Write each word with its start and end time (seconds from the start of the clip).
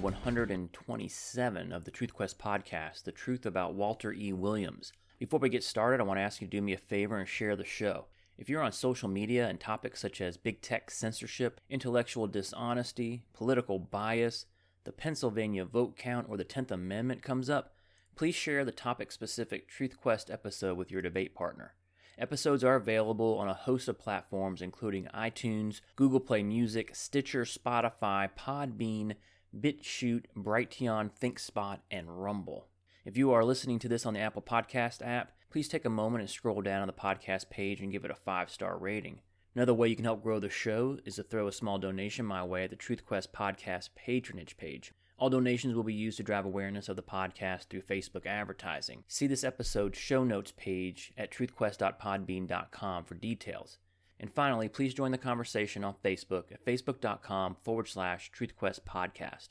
episode 0.00 0.14
127 0.14 1.72
of 1.72 1.84
the 1.84 1.90
Truth 1.90 2.14
Quest 2.14 2.38
podcast, 2.38 3.04
The 3.04 3.12
Truth 3.12 3.44
About 3.44 3.74
Walter 3.74 4.14
E. 4.14 4.32
Williams. 4.32 4.94
Before 5.18 5.38
we 5.38 5.50
get 5.50 5.62
started, 5.62 6.00
I 6.00 6.04
want 6.04 6.16
to 6.16 6.22
ask 6.22 6.40
you 6.40 6.46
to 6.46 6.50
do 6.50 6.62
me 6.62 6.72
a 6.72 6.78
favor 6.78 7.18
and 7.18 7.28
share 7.28 7.54
the 7.54 7.66
show. 7.66 8.06
If 8.38 8.48
you're 8.48 8.62
on 8.62 8.72
social 8.72 9.10
media 9.10 9.46
and 9.46 9.60
topics 9.60 10.00
such 10.00 10.22
as 10.22 10.38
big 10.38 10.62
tech 10.62 10.90
censorship, 10.90 11.60
intellectual 11.68 12.26
dishonesty, 12.26 13.24
political 13.34 13.78
bias, 13.78 14.46
the 14.84 14.92
Pennsylvania 14.92 15.66
vote 15.66 15.98
count, 15.98 16.28
or 16.30 16.38
the 16.38 16.46
10th 16.46 16.70
Amendment 16.70 17.20
comes 17.20 17.50
up, 17.50 17.74
please 18.16 18.34
share 18.34 18.64
the 18.64 18.72
topic 18.72 19.12
specific 19.12 19.68
Truth 19.68 20.00
Quest 20.00 20.30
episode 20.30 20.78
with 20.78 20.90
your 20.90 21.02
debate 21.02 21.34
partner. 21.34 21.74
Episodes 22.16 22.64
are 22.64 22.76
available 22.76 23.36
on 23.38 23.48
a 23.48 23.54
host 23.54 23.86
of 23.86 23.98
platforms 23.98 24.62
including 24.62 25.08
iTunes, 25.14 25.82
Google 25.94 26.20
Play 26.20 26.42
Music, 26.42 26.94
Stitcher, 26.94 27.44
Spotify, 27.44 28.30
Podbean, 28.38 29.16
BitChute, 29.58 30.26
Brighteon, 30.36 31.10
ThinkSpot, 31.20 31.78
and 31.90 32.22
Rumble. 32.22 32.68
If 33.04 33.16
you 33.16 33.32
are 33.32 33.44
listening 33.44 33.78
to 33.80 33.88
this 33.88 34.06
on 34.06 34.14
the 34.14 34.20
Apple 34.20 34.42
Podcast 34.42 35.04
app, 35.04 35.32
please 35.50 35.68
take 35.68 35.84
a 35.84 35.90
moment 35.90 36.22
and 36.22 36.30
scroll 36.30 36.62
down 36.62 36.82
on 36.82 36.86
the 36.86 36.92
podcast 36.92 37.50
page 37.50 37.80
and 37.80 37.90
give 37.90 38.04
it 38.04 38.10
a 38.10 38.14
five 38.14 38.50
star 38.50 38.78
rating. 38.78 39.20
Another 39.54 39.74
way 39.74 39.88
you 39.88 39.96
can 39.96 40.04
help 40.04 40.22
grow 40.22 40.38
the 40.38 40.48
show 40.48 40.98
is 41.04 41.16
to 41.16 41.24
throw 41.24 41.48
a 41.48 41.52
small 41.52 41.78
donation 41.78 42.24
my 42.24 42.44
way 42.44 42.64
at 42.64 42.70
the 42.70 42.76
TruthQuest 42.76 43.28
podcast 43.32 43.88
patronage 43.96 44.56
page. 44.56 44.92
All 45.18 45.28
donations 45.28 45.74
will 45.74 45.82
be 45.82 45.92
used 45.92 46.16
to 46.18 46.22
drive 46.22 46.46
awareness 46.46 46.88
of 46.88 46.96
the 46.96 47.02
podcast 47.02 47.64
through 47.64 47.82
Facebook 47.82 48.26
advertising. 48.26 49.04
See 49.08 49.26
this 49.26 49.44
episode's 49.44 49.98
show 49.98 50.24
notes 50.24 50.52
page 50.56 51.12
at 51.18 51.30
truthquest.podbean.com 51.32 53.04
for 53.04 53.14
details. 53.16 53.78
And 54.20 54.30
finally, 54.30 54.68
please 54.68 54.92
join 54.92 55.12
the 55.12 55.18
conversation 55.18 55.82
on 55.82 55.94
Facebook 56.04 56.52
at 56.52 56.62
facebook.com 56.62 57.56
forward 57.64 57.88
slash 57.88 58.30
truthquest 58.30 58.80
podcast. 58.86 59.48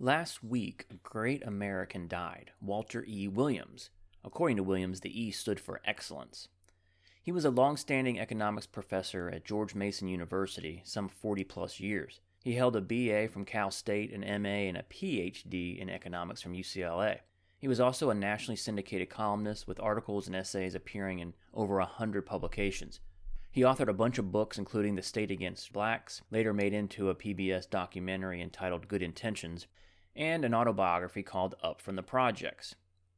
Last 0.00 0.42
week, 0.42 0.86
a 0.90 0.94
great 0.94 1.46
American 1.46 2.08
died, 2.08 2.52
Walter 2.62 3.04
E. 3.06 3.28
Williams. 3.28 3.90
According 4.24 4.56
to 4.56 4.62
Williams, 4.62 5.00
the 5.00 5.22
E 5.22 5.30
stood 5.30 5.60
for 5.60 5.82
excellence. 5.84 6.48
He 7.22 7.30
was 7.30 7.44
a 7.44 7.50
long 7.50 7.76
standing 7.76 8.18
economics 8.18 8.66
professor 8.66 9.28
at 9.28 9.44
George 9.44 9.74
Mason 9.74 10.08
University, 10.08 10.80
some 10.86 11.10
40 11.10 11.44
plus 11.44 11.78
years. 11.78 12.20
He 12.42 12.54
held 12.54 12.74
a 12.74 12.80
BA 12.80 13.28
from 13.28 13.44
Cal 13.44 13.70
State, 13.70 14.14
an 14.14 14.22
MA, 14.42 14.48
and 14.48 14.78
a 14.78 14.82
PhD 14.84 15.78
in 15.78 15.90
economics 15.90 16.40
from 16.40 16.54
UCLA. 16.54 17.18
He 17.58 17.68
was 17.68 17.80
also 17.80 18.08
a 18.08 18.14
nationally 18.14 18.56
syndicated 18.56 19.10
columnist 19.10 19.68
with 19.68 19.78
articles 19.78 20.26
and 20.26 20.34
essays 20.34 20.74
appearing 20.74 21.18
in 21.18 21.34
over 21.52 21.80
a 21.80 21.84
hundred 21.84 22.24
publications. 22.24 23.00
He 23.50 23.62
authored 23.62 23.88
a 23.88 23.94
bunch 23.94 24.18
of 24.18 24.30
books, 24.30 24.58
including 24.58 24.94
The 24.94 25.02
State 25.02 25.30
Against 25.30 25.72
Blacks, 25.72 26.22
later 26.30 26.52
made 26.52 26.72
into 26.72 27.08
a 27.08 27.14
PBS 27.14 27.68
documentary 27.68 28.42
entitled 28.42 28.88
Good 28.88 29.02
Intentions, 29.02 29.66
and 30.14 30.44
an 30.44 30.54
autobiography 30.54 31.22
called 31.22 31.54
Up 31.62 31.80
from 31.80 31.96
the 31.96 32.02
Projects. 32.02 32.74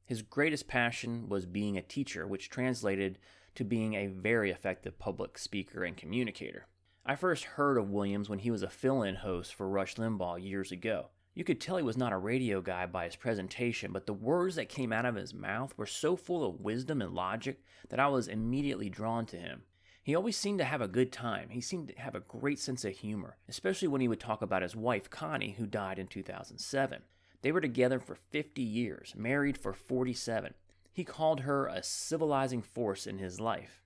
His 0.06 0.22
greatest 0.22 0.68
passion 0.68 1.28
was 1.28 1.46
being 1.46 1.76
a 1.76 1.82
teacher, 1.82 2.26
which 2.26 2.50
translated 2.50 3.18
to 3.54 3.64
being 3.64 3.94
a 3.94 4.06
very 4.06 4.50
effective 4.50 4.98
public 4.98 5.36
speaker 5.36 5.84
and 5.84 5.96
communicator. 5.96 6.66
I 7.04 7.16
first 7.16 7.44
heard 7.44 7.76
of 7.76 7.90
Williams 7.90 8.28
when 8.28 8.40
he 8.40 8.50
was 8.50 8.62
a 8.62 8.70
fill 8.70 9.02
in 9.02 9.16
host 9.16 9.54
for 9.54 9.68
Rush 9.68 9.96
Limbaugh 9.96 10.42
years 10.42 10.70
ago. 10.70 11.08
You 11.34 11.44
could 11.44 11.60
tell 11.60 11.76
he 11.76 11.82
was 11.82 11.96
not 11.96 12.12
a 12.12 12.18
radio 12.18 12.60
guy 12.60 12.86
by 12.86 13.06
his 13.06 13.16
presentation, 13.16 13.92
but 13.92 14.06
the 14.06 14.12
words 14.12 14.56
that 14.56 14.68
came 14.68 14.92
out 14.92 15.06
of 15.06 15.14
his 15.14 15.32
mouth 15.32 15.72
were 15.76 15.86
so 15.86 16.16
full 16.16 16.44
of 16.44 16.60
wisdom 16.60 17.00
and 17.00 17.14
logic 17.14 17.62
that 17.88 18.00
I 18.00 18.08
was 18.08 18.28
immediately 18.28 18.88
drawn 18.88 19.26
to 19.26 19.36
him. 19.36 19.62
He 20.02 20.14
always 20.14 20.36
seemed 20.36 20.58
to 20.58 20.64
have 20.64 20.80
a 20.80 20.88
good 20.88 21.12
time. 21.12 21.50
He 21.50 21.60
seemed 21.60 21.88
to 21.88 22.00
have 22.00 22.14
a 22.14 22.20
great 22.20 22.58
sense 22.58 22.84
of 22.84 22.92
humor, 22.92 23.36
especially 23.48 23.88
when 23.88 24.00
he 24.00 24.08
would 24.08 24.20
talk 24.20 24.40
about 24.40 24.62
his 24.62 24.74
wife, 24.74 25.10
Connie, 25.10 25.56
who 25.58 25.66
died 25.66 25.98
in 25.98 26.06
2007. 26.06 27.02
They 27.42 27.52
were 27.52 27.60
together 27.60 28.00
for 28.00 28.14
50 28.14 28.62
years, 28.62 29.14
married 29.16 29.58
for 29.58 29.72
47. 29.72 30.54
He 30.92 31.04
called 31.04 31.40
her 31.40 31.66
a 31.66 31.82
civilizing 31.82 32.62
force 32.62 33.06
in 33.06 33.18
his 33.18 33.40
life. 33.40 33.82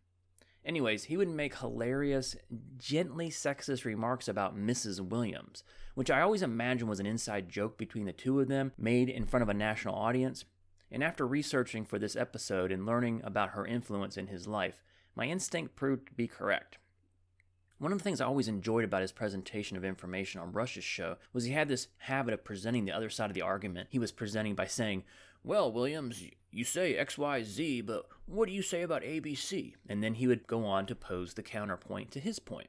Anyways, 0.65 1.05
he 1.05 1.17
would 1.17 1.29
make 1.29 1.59
hilarious, 1.59 2.37
gently 2.79 3.29
sexist 3.29 3.85
remarks 3.85 4.29
about 4.29 4.57
Mrs. 4.57 5.01
Williams, 5.01 5.63
which 5.95 6.11
I 6.11 6.23
always 6.23 6.43
imagined 6.43 6.89
was 6.89 7.01
an 7.01 7.07
inside 7.07 7.51
joke 7.51 7.77
between 7.77 8.07
the 8.07 8.13
two 8.13 8.41
of 8.41 8.49
them 8.49 8.73
made 8.79 9.11
in 9.11 9.27
front 9.27 9.43
of 9.43 9.51
a 9.51 9.55
national 9.55 9.95
audience. 9.95 10.47
And 10.91 11.05
after 11.05 11.27
researching 11.27 11.85
for 11.85 11.99
this 11.99 12.17
episode 12.17 12.73
and 12.73 12.87
learning 12.87 13.21
about 13.25 13.51
her 13.51 13.67
influence 13.67 14.17
in 14.17 14.29
his 14.29 14.47
life, 14.47 14.83
my 15.15 15.27
instinct 15.27 15.77
proved 15.77 16.07
to 16.09 16.13
be 16.13 16.27
correct. 16.27 16.79
One 17.79 17.93
of 17.93 17.99
the 17.99 18.05
things 18.05 18.21
I 18.21 18.27
always 18.27 18.49
enjoyed 18.49 18.85
about 18.85 19.03
his 19.03 19.13
presentation 19.13 19.77
of 19.77 19.85
information 19.85 20.41
on 20.41 20.53
Rush's 20.53 20.85
show 20.85 21.17
was 21.33 21.45
he 21.45 21.53
had 21.53 21.69
this 21.69 21.89
habit 21.99 22.33
of 22.33 22.45
presenting 22.45 22.85
the 22.85 22.93
other 22.93 23.11
side 23.11 23.31
of 23.31 23.35
the 23.35 23.43
argument 23.43 23.89
he 23.91 23.99
was 23.99 24.13
presenting 24.13 24.55
by 24.55 24.67
saying, 24.67 25.05
Well, 25.43 25.71
Williams, 25.71 26.25
you 26.51 26.65
say 26.65 26.95
XYZ, 26.95 27.85
but 27.85 28.07
what 28.27 28.49
do 28.49 28.55
you 28.55 28.63
say 28.63 28.83
about 28.83 29.03
ABC? 29.03 29.75
And 29.89 30.03
then 30.03 30.15
he 30.15 30.27
would 30.27 30.47
go 30.47 30.65
on 30.65 30.87
to 30.87 30.95
pose 30.95 31.35
the 31.35 31.43
counterpoint 31.43 32.11
to 32.13 32.21
his 32.21 32.39
point. 32.39 32.69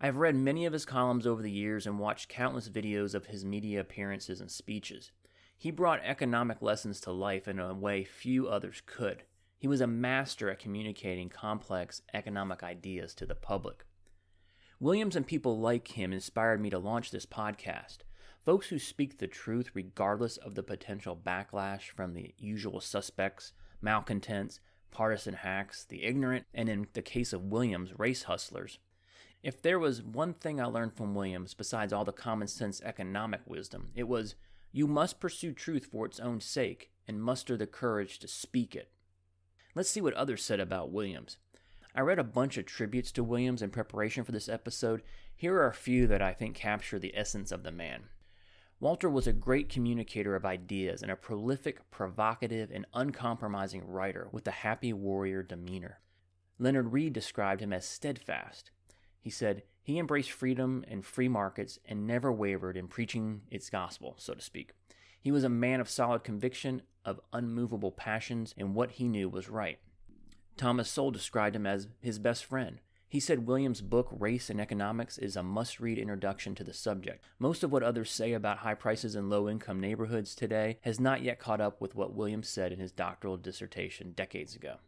I've 0.00 0.16
read 0.16 0.36
many 0.36 0.66
of 0.66 0.72
his 0.72 0.84
columns 0.84 1.26
over 1.26 1.42
the 1.42 1.50
years 1.50 1.86
and 1.86 1.98
watched 1.98 2.28
countless 2.28 2.68
videos 2.68 3.14
of 3.14 3.26
his 3.26 3.44
media 3.44 3.80
appearances 3.80 4.40
and 4.40 4.50
speeches. 4.50 5.10
He 5.56 5.70
brought 5.70 6.00
economic 6.02 6.60
lessons 6.60 7.00
to 7.02 7.12
life 7.12 7.48
in 7.48 7.58
a 7.58 7.72
way 7.72 8.04
few 8.04 8.48
others 8.48 8.82
could. 8.84 9.22
He 9.58 9.68
was 9.68 9.80
a 9.80 9.86
master 9.86 10.50
at 10.50 10.58
communicating 10.58 11.30
complex 11.30 12.02
economic 12.12 12.62
ideas 12.62 13.14
to 13.14 13.26
the 13.26 13.34
public. 13.34 13.84
Williams 14.78 15.16
and 15.16 15.26
people 15.26 15.58
like 15.58 15.88
him 15.88 16.12
inspired 16.12 16.60
me 16.60 16.68
to 16.68 16.78
launch 16.78 17.10
this 17.10 17.24
podcast. 17.24 17.98
Folks 18.44 18.68
who 18.68 18.78
speak 18.78 19.18
the 19.18 19.26
truth 19.26 19.70
regardless 19.72 20.36
of 20.36 20.54
the 20.54 20.62
potential 20.62 21.16
backlash 21.16 21.88
from 21.88 22.12
the 22.12 22.34
usual 22.36 22.80
suspects, 22.80 23.52
malcontents, 23.80 24.60
partisan 24.90 25.34
hacks, 25.34 25.84
the 25.84 26.04
ignorant, 26.04 26.44
and 26.52 26.68
in 26.68 26.86
the 26.92 27.02
case 27.02 27.32
of 27.32 27.44
Williams, 27.44 27.98
race 27.98 28.24
hustlers. 28.24 28.78
If 29.42 29.62
there 29.62 29.78
was 29.78 30.02
one 30.02 30.34
thing 30.34 30.60
I 30.60 30.66
learned 30.66 30.94
from 30.94 31.14
Williams, 31.14 31.54
besides 31.54 31.92
all 31.92 32.04
the 32.04 32.12
common 32.12 32.48
sense 32.48 32.82
economic 32.82 33.40
wisdom, 33.46 33.90
it 33.94 34.06
was 34.06 34.34
you 34.70 34.86
must 34.86 35.18
pursue 35.18 35.52
truth 35.52 35.86
for 35.90 36.04
its 36.04 36.20
own 36.20 36.40
sake 36.40 36.90
and 37.08 37.22
muster 37.22 37.56
the 37.56 37.66
courage 37.66 38.18
to 38.18 38.28
speak 38.28 38.76
it. 38.76 38.90
Let's 39.76 39.90
see 39.90 40.00
what 40.00 40.14
others 40.14 40.42
said 40.42 40.58
about 40.58 40.90
Williams. 40.90 41.36
I 41.94 42.00
read 42.00 42.18
a 42.18 42.24
bunch 42.24 42.56
of 42.56 42.64
tributes 42.64 43.12
to 43.12 43.22
Williams 43.22 43.60
in 43.60 43.68
preparation 43.68 44.24
for 44.24 44.32
this 44.32 44.48
episode. 44.48 45.02
Here 45.36 45.54
are 45.54 45.68
a 45.68 45.74
few 45.74 46.06
that 46.06 46.22
I 46.22 46.32
think 46.32 46.56
capture 46.56 46.98
the 46.98 47.12
essence 47.14 47.52
of 47.52 47.62
the 47.62 47.70
man. 47.70 48.04
Walter 48.80 49.10
was 49.10 49.26
a 49.26 49.34
great 49.34 49.68
communicator 49.68 50.34
of 50.34 50.46
ideas 50.46 51.02
and 51.02 51.10
a 51.10 51.16
prolific, 51.16 51.90
provocative, 51.90 52.70
and 52.70 52.86
uncompromising 52.94 53.86
writer 53.86 54.28
with 54.32 54.48
a 54.48 54.50
happy 54.50 54.94
warrior 54.94 55.42
demeanor. 55.42 56.00
Leonard 56.58 56.94
Reed 56.94 57.12
described 57.12 57.60
him 57.60 57.74
as 57.74 57.84
steadfast. 57.84 58.70
He 59.20 59.28
said, 59.28 59.62
he 59.82 59.98
embraced 59.98 60.32
freedom 60.32 60.86
and 60.88 61.04
free 61.04 61.28
markets 61.28 61.78
and 61.84 62.06
never 62.06 62.32
wavered 62.32 62.78
in 62.78 62.88
preaching 62.88 63.42
its 63.50 63.68
gospel, 63.68 64.14
so 64.16 64.32
to 64.32 64.40
speak. 64.40 64.72
He 65.20 65.32
was 65.32 65.44
a 65.44 65.50
man 65.50 65.80
of 65.80 65.90
solid 65.90 66.24
conviction, 66.24 66.80
of 67.06 67.20
unmovable 67.32 67.92
passions, 67.92 68.54
and 68.58 68.74
what 68.74 68.92
he 68.92 69.08
knew 69.08 69.30
was 69.30 69.48
right. 69.48 69.78
Thomas 70.58 70.90
Sowell 70.90 71.10
described 71.10 71.56
him 71.56 71.66
as 71.66 71.88
his 72.02 72.18
best 72.18 72.44
friend. 72.44 72.80
He 73.08 73.20
said 73.20 73.46
Williams' 73.46 73.80
book, 73.80 74.08
Race 74.10 74.50
and 74.50 74.60
Economics, 74.60 75.16
is 75.16 75.36
a 75.36 75.42
must 75.42 75.78
read 75.78 75.96
introduction 75.96 76.54
to 76.56 76.64
the 76.64 76.74
subject. 76.74 77.24
Most 77.38 77.62
of 77.62 77.70
what 77.70 77.84
others 77.84 78.10
say 78.10 78.32
about 78.32 78.58
high 78.58 78.74
prices 78.74 79.14
in 79.14 79.30
low 79.30 79.48
income 79.48 79.78
neighborhoods 79.78 80.34
today 80.34 80.78
has 80.82 80.98
not 80.98 81.22
yet 81.22 81.38
caught 81.38 81.60
up 81.60 81.80
with 81.80 81.94
what 81.94 82.14
Williams 82.14 82.48
said 82.48 82.72
in 82.72 82.80
his 82.80 82.90
doctoral 82.90 83.36
dissertation 83.36 84.12
decades 84.12 84.56
ago. 84.56 84.78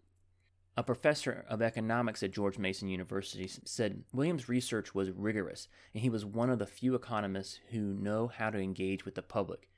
A 0.76 0.82
professor 0.82 1.44
of 1.48 1.62
economics 1.62 2.22
at 2.22 2.32
George 2.32 2.58
Mason 2.58 2.88
University 2.88 3.48
said 3.64 4.04
Williams' 4.12 4.48
research 4.48 4.94
was 4.94 5.10
rigorous, 5.10 5.68
and 5.94 6.02
he 6.02 6.10
was 6.10 6.24
one 6.24 6.50
of 6.50 6.58
the 6.58 6.66
few 6.66 6.94
economists 6.94 7.60
who 7.70 7.94
know 7.94 8.28
how 8.28 8.50
to 8.50 8.58
engage 8.58 9.04
with 9.04 9.14
the 9.14 9.22
public. 9.22 9.68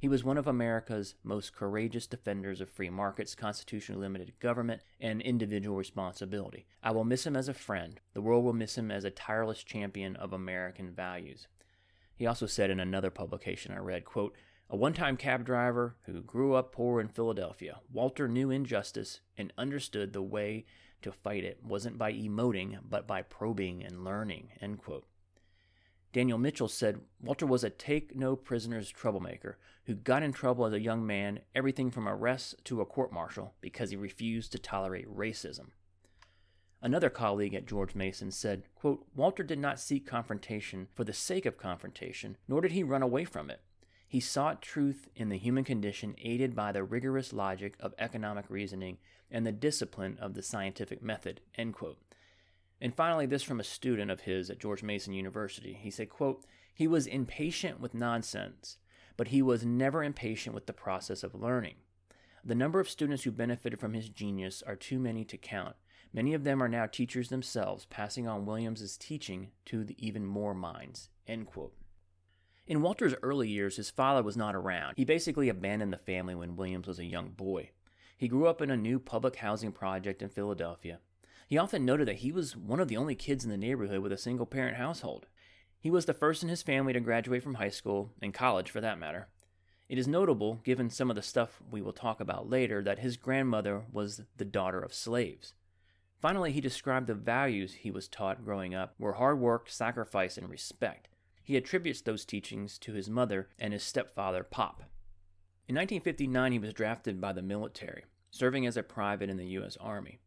He 0.00 0.08
was 0.08 0.24
one 0.24 0.38
of 0.38 0.46
America's 0.46 1.14
most 1.22 1.54
courageous 1.54 2.06
defenders 2.06 2.62
of 2.62 2.70
free 2.70 2.88
markets, 2.88 3.34
constitutionally 3.34 4.00
limited 4.00 4.32
government, 4.40 4.80
and 4.98 5.20
individual 5.20 5.76
responsibility. 5.76 6.64
I 6.82 6.92
will 6.92 7.04
miss 7.04 7.26
him 7.26 7.36
as 7.36 7.48
a 7.48 7.54
friend. 7.54 8.00
The 8.14 8.22
world 8.22 8.42
will 8.42 8.54
miss 8.54 8.78
him 8.78 8.90
as 8.90 9.04
a 9.04 9.10
tireless 9.10 9.62
champion 9.62 10.16
of 10.16 10.32
American 10.32 10.90
values. 10.92 11.48
He 12.16 12.26
also 12.26 12.46
said 12.46 12.70
in 12.70 12.80
another 12.80 13.10
publication 13.10 13.72
I 13.72 13.78
read, 13.78 14.06
quote, 14.06 14.34
a 14.70 14.76
one 14.76 14.94
time 14.94 15.18
cab 15.18 15.44
driver 15.44 15.96
who 16.04 16.22
grew 16.22 16.54
up 16.54 16.72
poor 16.72 16.98
in 16.98 17.08
Philadelphia, 17.08 17.80
Walter 17.92 18.26
knew 18.26 18.50
injustice 18.50 19.20
and 19.36 19.52
understood 19.58 20.14
the 20.14 20.22
way 20.22 20.64
to 21.02 21.12
fight 21.12 21.44
it 21.44 21.58
wasn't 21.62 21.98
by 21.98 22.12
emoting, 22.14 22.78
but 22.88 23.06
by 23.06 23.20
probing 23.20 23.84
and 23.84 24.02
learning. 24.02 24.52
End 24.62 24.78
quote. 24.78 25.04
Daniel 26.12 26.38
Mitchell 26.38 26.68
said 26.68 27.00
Walter 27.20 27.46
was 27.46 27.62
a 27.62 27.70
take 27.70 28.16
no 28.16 28.34
prisoners 28.34 28.90
troublemaker 28.90 29.58
who 29.84 29.94
got 29.94 30.22
in 30.22 30.32
trouble 30.32 30.66
as 30.66 30.72
a 30.72 30.80
young 30.80 31.06
man, 31.06 31.40
everything 31.54 31.90
from 31.90 32.08
arrests 32.08 32.54
to 32.64 32.80
a 32.80 32.86
court 32.86 33.12
martial, 33.12 33.54
because 33.60 33.90
he 33.90 33.96
refused 33.96 34.52
to 34.52 34.58
tolerate 34.58 35.08
racism. 35.08 35.68
Another 36.82 37.10
colleague 37.10 37.54
at 37.54 37.66
George 37.66 37.94
Mason 37.94 38.30
said, 38.30 38.62
quote, 38.74 39.06
Walter 39.14 39.42
did 39.42 39.58
not 39.58 39.78
seek 39.78 40.06
confrontation 40.06 40.88
for 40.94 41.04
the 41.04 41.12
sake 41.12 41.46
of 41.46 41.58
confrontation, 41.58 42.36
nor 42.48 42.60
did 42.60 42.72
he 42.72 42.82
run 42.82 43.02
away 43.02 43.24
from 43.24 43.50
it. 43.50 43.60
He 44.08 44.18
sought 44.18 44.62
truth 44.62 45.08
in 45.14 45.28
the 45.28 45.38
human 45.38 45.62
condition 45.62 46.16
aided 46.18 46.56
by 46.56 46.72
the 46.72 46.82
rigorous 46.82 47.32
logic 47.32 47.76
of 47.78 47.94
economic 47.98 48.46
reasoning 48.48 48.98
and 49.30 49.46
the 49.46 49.52
discipline 49.52 50.18
of 50.20 50.34
the 50.34 50.42
scientific 50.42 51.02
method. 51.02 51.40
End 51.54 51.74
quote. 51.74 51.98
And 52.80 52.94
finally, 52.94 53.26
this 53.26 53.42
from 53.42 53.60
a 53.60 53.64
student 53.64 54.10
of 54.10 54.22
his 54.22 54.48
at 54.48 54.58
George 54.58 54.82
Mason 54.82 55.12
University. 55.12 55.78
He 55.80 55.90
said, 55.90 56.08
quote, 56.08 56.44
He 56.72 56.86
was 56.86 57.06
impatient 57.06 57.80
with 57.80 57.94
nonsense, 57.94 58.78
but 59.16 59.28
he 59.28 59.42
was 59.42 59.64
never 59.64 60.02
impatient 60.02 60.54
with 60.54 60.66
the 60.66 60.72
process 60.72 61.22
of 61.22 61.34
learning. 61.34 61.76
The 62.42 62.54
number 62.54 62.80
of 62.80 62.88
students 62.88 63.24
who 63.24 63.32
benefited 63.32 63.78
from 63.78 63.92
his 63.92 64.08
genius 64.08 64.62
are 64.66 64.76
too 64.76 64.98
many 64.98 65.24
to 65.26 65.36
count. 65.36 65.76
Many 66.12 66.32
of 66.32 66.42
them 66.42 66.62
are 66.62 66.68
now 66.68 66.86
teachers 66.86 67.28
themselves, 67.28 67.84
passing 67.84 68.26
on 68.26 68.46
Williams's 68.46 68.96
teaching 68.96 69.50
to 69.66 69.86
even 69.98 70.24
more 70.24 70.54
minds. 70.54 71.10
In 72.66 72.82
Walter's 72.82 73.14
early 73.22 73.48
years, 73.48 73.76
his 73.76 73.90
father 73.90 74.22
was 74.22 74.36
not 74.36 74.56
around. 74.56 74.94
He 74.96 75.04
basically 75.04 75.48
abandoned 75.48 75.92
the 75.92 75.98
family 75.98 76.34
when 76.34 76.56
Williams 76.56 76.88
was 76.88 76.98
a 76.98 77.04
young 77.04 77.30
boy. 77.30 77.70
He 78.16 78.28
grew 78.28 78.46
up 78.46 78.62
in 78.62 78.70
a 78.70 78.76
new 78.76 78.98
public 78.98 79.36
housing 79.36 79.72
project 79.72 80.22
in 80.22 80.28
Philadelphia. 80.28 81.00
He 81.50 81.58
often 81.58 81.84
noted 81.84 82.06
that 82.06 82.18
he 82.18 82.30
was 82.30 82.56
one 82.56 82.78
of 82.78 82.86
the 82.86 82.96
only 82.96 83.16
kids 83.16 83.42
in 83.42 83.50
the 83.50 83.56
neighborhood 83.56 84.02
with 84.02 84.12
a 84.12 84.16
single 84.16 84.46
parent 84.46 84.76
household. 84.76 85.26
He 85.80 85.90
was 85.90 86.04
the 86.04 86.14
first 86.14 86.44
in 86.44 86.48
his 86.48 86.62
family 86.62 86.92
to 86.92 87.00
graduate 87.00 87.42
from 87.42 87.54
high 87.54 87.70
school, 87.70 88.12
and 88.22 88.32
college 88.32 88.70
for 88.70 88.80
that 88.80 89.00
matter. 89.00 89.26
It 89.88 89.98
is 89.98 90.06
notable, 90.06 90.60
given 90.62 90.90
some 90.90 91.10
of 91.10 91.16
the 91.16 91.22
stuff 91.22 91.60
we 91.68 91.82
will 91.82 91.92
talk 91.92 92.20
about 92.20 92.48
later, 92.48 92.84
that 92.84 93.00
his 93.00 93.16
grandmother 93.16 93.82
was 93.90 94.22
the 94.36 94.44
daughter 94.44 94.78
of 94.78 94.94
slaves. 94.94 95.54
Finally, 96.20 96.52
he 96.52 96.60
described 96.60 97.08
the 97.08 97.14
values 97.14 97.72
he 97.72 97.90
was 97.90 98.06
taught 98.06 98.44
growing 98.44 98.72
up 98.72 98.94
were 98.96 99.14
hard 99.14 99.40
work, 99.40 99.68
sacrifice, 99.68 100.38
and 100.38 100.48
respect. 100.48 101.08
He 101.42 101.56
attributes 101.56 102.00
those 102.00 102.24
teachings 102.24 102.78
to 102.78 102.92
his 102.92 103.10
mother 103.10 103.48
and 103.58 103.72
his 103.72 103.82
stepfather, 103.82 104.44
Pop. 104.44 104.84
In 105.66 105.74
1959, 105.74 106.52
he 106.52 106.58
was 106.60 106.72
drafted 106.72 107.20
by 107.20 107.32
the 107.32 107.42
military, 107.42 108.04
serving 108.30 108.66
as 108.66 108.76
a 108.76 108.84
private 108.84 109.28
in 109.28 109.36
the 109.36 109.46
U.S. 109.46 109.76
Army. 109.80 110.20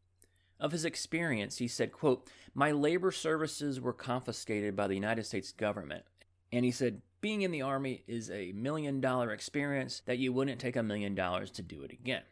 Of 0.64 0.72
his 0.72 0.86
experience, 0.86 1.58
he 1.58 1.68
said, 1.68 1.92
quote, 1.92 2.26
My 2.56 2.72
labor 2.72 3.12
services 3.12 3.82
were 3.82 3.92
confiscated 3.92 4.78
by 4.78 4.88
the 4.88 4.96
United 4.96 5.26
States 5.26 5.52
government. 5.52 6.06
And 6.54 6.64
he 6.64 6.72
said, 6.72 7.02
being 7.20 7.42
in 7.42 7.52
the 7.52 7.62
Army 7.62 8.04
is 8.08 8.32
a 8.32 8.54
million 8.54 9.02
dollar 9.02 9.32
experience 9.32 10.02
that 10.06 10.20
you 10.20 10.32
wouldn't 10.32 10.62
take 10.62 10.78
a 10.78 10.84
million 10.84 11.16
dollars 11.16 11.52
to 11.52 11.62
do 11.62 11.84
it 11.84 11.92
again. 11.92 12.24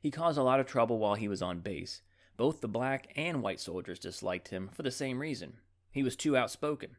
He 0.00 0.10
caused 0.10 0.38
a 0.38 0.42
lot 0.42 0.58
of 0.58 0.66
trouble 0.66 0.98
while 0.98 1.16
he 1.16 1.28
was 1.28 1.42
on 1.42 1.60
base. 1.60 2.00
Both 2.38 2.62
the 2.62 2.68
black 2.68 3.12
and 3.14 3.42
white 3.42 3.60
soldiers 3.60 3.98
disliked 3.98 4.48
him 4.48 4.70
for 4.72 4.82
the 4.82 4.90
same 4.90 5.20
reason. 5.20 5.54
He 5.90 6.02
was 6.02 6.16
too 6.16 6.38
outspoken. 6.38 6.96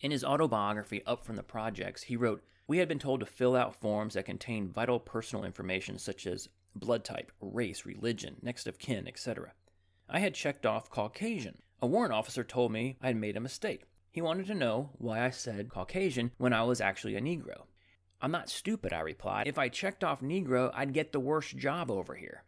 In 0.00 0.10
his 0.10 0.24
autobiography, 0.24 1.04
Up 1.06 1.24
from 1.24 1.36
the 1.36 1.44
Projects, 1.44 2.04
he 2.04 2.16
wrote, 2.16 2.42
We 2.66 2.78
had 2.78 2.88
been 2.88 2.98
told 2.98 3.20
to 3.20 3.26
fill 3.26 3.54
out 3.54 3.80
forms 3.80 4.14
that 4.14 4.26
contained 4.26 4.74
vital 4.74 4.98
personal 4.98 5.44
information 5.44 5.98
such 5.98 6.26
as 6.26 6.48
blood 6.74 7.04
type, 7.04 7.30
race, 7.40 7.86
religion, 7.86 8.36
next 8.42 8.66
of 8.66 8.78
kin, 8.78 9.06
etc. 9.06 9.52
I 10.08 10.18
had 10.18 10.34
checked 10.34 10.66
off 10.66 10.90
Caucasian. 10.90 11.62
A 11.80 11.86
warrant 11.86 12.12
officer 12.12 12.44
told 12.44 12.70
me 12.70 12.98
I 13.00 13.06
had 13.06 13.16
made 13.16 13.38
a 13.38 13.40
mistake. 13.40 13.84
He 14.10 14.20
wanted 14.20 14.46
to 14.46 14.54
know 14.54 14.90
why 14.98 15.24
I 15.24 15.30
said 15.30 15.70
Caucasian 15.70 16.30
when 16.36 16.52
I 16.52 16.62
was 16.62 16.80
actually 16.80 17.16
a 17.16 17.22
Negro. 17.22 17.64
I'm 18.20 18.30
not 18.30 18.50
stupid, 18.50 18.92
I 18.92 19.00
replied. 19.00 19.48
If 19.48 19.58
I 19.58 19.68
checked 19.68 20.04
off 20.04 20.20
Negro, 20.20 20.70
I'd 20.74 20.92
get 20.92 21.12
the 21.12 21.20
worst 21.20 21.56
job 21.56 21.90
over 21.90 22.14
here. 22.14 22.44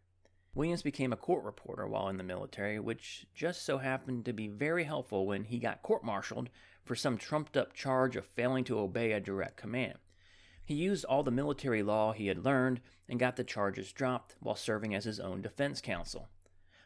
Williams 0.54 0.82
became 0.82 1.12
a 1.12 1.16
court 1.16 1.44
reporter 1.44 1.86
while 1.86 2.08
in 2.08 2.18
the 2.18 2.22
military, 2.24 2.78
which 2.78 3.26
just 3.34 3.64
so 3.64 3.78
happened 3.78 4.26
to 4.26 4.32
be 4.34 4.48
very 4.48 4.84
helpful 4.84 5.26
when 5.26 5.44
he 5.44 5.58
got 5.58 5.82
court 5.82 6.04
martialed 6.04 6.50
for 6.84 6.94
some 6.94 7.16
trumped 7.16 7.56
up 7.56 7.72
charge 7.72 8.16
of 8.16 8.26
failing 8.26 8.64
to 8.64 8.78
obey 8.78 9.12
a 9.12 9.20
direct 9.20 9.56
command. 9.56 9.98
He 10.64 10.74
used 10.74 11.06
all 11.06 11.22
the 11.22 11.30
military 11.30 11.82
law 11.82 12.12
he 12.12 12.26
had 12.26 12.44
learned 12.44 12.80
and 13.08 13.18
got 13.18 13.36
the 13.36 13.44
charges 13.44 13.92
dropped 13.92 14.36
while 14.40 14.56
serving 14.56 14.94
as 14.94 15.04
his 15.04 15.20
own 15.20 15.40
defense 15.40 15.80
counsel 15.80 16.28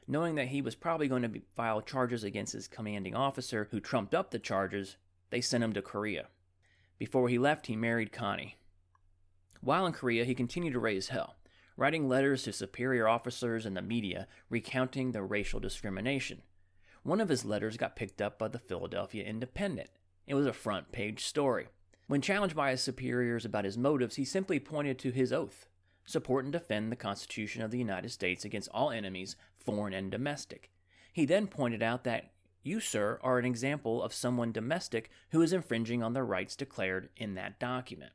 knowing 0.06 0.34
that 0.34 0.48
he 0.48 0.62
was 0.62 0.74
probably 0.74 1.08
going 1.08 1.22
to 1.22 1.28
be, 1.28 1.42
file 1.54 1.80
charges 1.80 2.24
against 2.24 2.52
his 2.52 2.68
commanding 2.68 3.14
officer 3.14 3.68
who 3.70 3.80
trumped 3.80 4.14
up 4.14 4.30
the 4.30 4.38
charges, 4.38 4.96
they 5.30 5.40
sent 5.40 5.64
him 5.64 5.72
to 5.72 5.82
Korea. 5.82 6.26
Before 6.98 7.28
he 7.28 7.38
left, 7.38 7.66
he 7.66 7.76
married 7.76 8.12
Connie. 8.12 8.56
While 9.60 9.86
in 9.86 9.92
Korea, 9.92 10.24
he 10.24 10.34
continued 10.34 10.72
to 10.72 10.78
raise 10.78 11.08
hell, 11.08 11.36
writing 11.76 12.08
letters 12.08 12.42
to 12.42 12.52
superior 12.52 13.08
officers 13.08 13.64
and 13.64 13.76
the 13.76 13.82
media 13.82 14.26
recounting 14.48 15.12
the 15.12 15.22
racial 15.22 15.60
discrimination. 15.60 16.42
One 17.02 17.20
of 17.20 17.28
his 17.28 17.44
letters 17.44 17.76
got 17.76 17.96
picked 17.96 18.20
up 18.20 18.38
by 18.38 18.48
the 18.48 18.58
Philadelphia 18.58 19.24
Independent. 19.24 19.88
It 20.26 20.34
was 20.34 20.46
a 20.46 20.52
front 20.52 20.92
page 20.92 21.24
story. 21.24 21.68
When 22.06 22.20
challenged 22.20 22.56
by 22.56 22.72
his 22.72 22.82
superiors 22.82 23.44
about 23.44 23.64
his 23.64 23.78
motives, 23.78 24.16
he 24.16 24.24
simply 24.24 24.58
pointed 24.58 24.98
to 24.98 25.10
his 25.10 25.32
oath 25.32 25.66
support 26.04 26.44
and 26.44 26.52
defend 26.52 26.90
the 26.90 26.96
Constitution 26.96 27.62
of 27.62 27.70
the 27.70 27.78
United 27.78 28.10
States 28.10 28.44
against 28.44 28.68
all 28.72 28.90
enemies, 28.90 29.36
foreign 29.58 29.92
and 29.92 30.10
domestic. 30.10 30.70
He 31.12 31.24
then 31.24 31.46
pointed 31.46 31.82
out 31.82 32.04
that 32.04 32.30
you, 32.62 32.80
sir, 32.80 33.18
are 33.22 33.38
an 33.38 33.44
example 33.46 34.02
of 34.02 34.12
someone 34.12 34.52
domestic 34.52 35.10
who 35.30 35.40
is 35.40 35.52
infringing 35.52 36.02
on 36.02 36.12
the 36.12 36.22
rights 36.22 36.56
declared 36.56 37.08
in 37.16 37.34
that 37.34 37.58
document. 37.58 38.12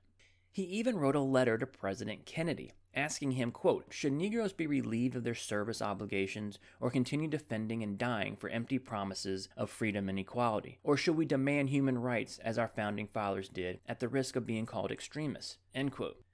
He 0.52 0.64
even 0.64 0.98
wrote 0.98 1.16
a 1.16 1.20
letter 1.20 1.58
to 1.58 1.66
President 1.66 2.26
Kennedy 2.26 2.72
asking 2.96 3.32
him, 3.32 3.52
quote, 3.52 3.88
Should 3.90 4.14
Negroes 4.14 4.54
be 4.54 4.68
relieved 4.68 5.16
of 5.16 5.24
their 5.24 5.36
service 5.36 5.82
obligations 5.82 6.60
or 6.80 6.90
continue 6.90 7.28
defending 7.28 7.84
and 7.84 7.98
dying 7.98 8.36
for 8.38 8.50
empty 8.50 8.80
promises 8.80 9.50
of 9.58 9.70
freedom 9.70 10.08
and 10.08 10.18
equality? 10.18 10.80
Or 10.84 10.96
should 10.96 11.18
we 11.18 11.26
demand 11.26 11.70
human 11.70 11.98
rights 11.98 12.40
as 12.40 12.58
our 12.58 12.70
founding 12.70 13.08
fathers 13.08 13.50
did 13.50 13.80
at 13.88 14.00
the 14.00 14.08
risk 14.08 14.36
of 14.36 14.46
being 14.46 14.66
called 14.66 14.92
extremists? 14.92 15.58
End 15.74 15.92
quote. 15.92 16.25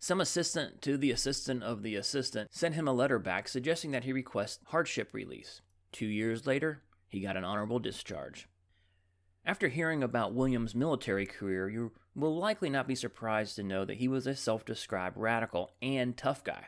Some 0.00 0.20
assistant 0.20 0.80
to 0.82 0.96
the 0.96 1.10
assistant 1.10 1.64
of 1.64 1.82
the 1.82 1.96
assistant 1.96 2.54
sent 2.54 2.76
him 2.76 2.86
a 2.86 2.92
letter 2.92 3.18
back 3.18 3.48
suggesting 3.48 3.90
that 3.90 4.04
he 4.04 4.12
request 4.12 4.60
hardship 4.66 5.12
release. 5.12 5.60
Two 5.90 6.06
years 6.06 6.46
later, 6.46 6.82
he 7.08 7.20
got 7.20 7.36
an 7.36 7.44
honorable 7.44 7.80
discharge. 7.80 8.48
After 9.44 9.68
hearing 9.68 10.04
about 10.04 10.34
William's 10.34 10.74
military 10.74 11.26
career, 11.26 11.68
you 11.68 11.92
will 12.14 12.36
likely 12.36 12.70
not 12.70 12.86
be 12.86 12.94
surprised 12.94 13.56
to 13.56 13.62
know 13.64 13.84
that 13.84 13.96
he 13.96 14.06
was 14.06 14.26
a 14.26 14.36
self 14.36 14.64
described 14.64 15.16
radical 15.16 15.72
and 15.82 16.16
tough 16.16 16.44
guy. 16.44 16.66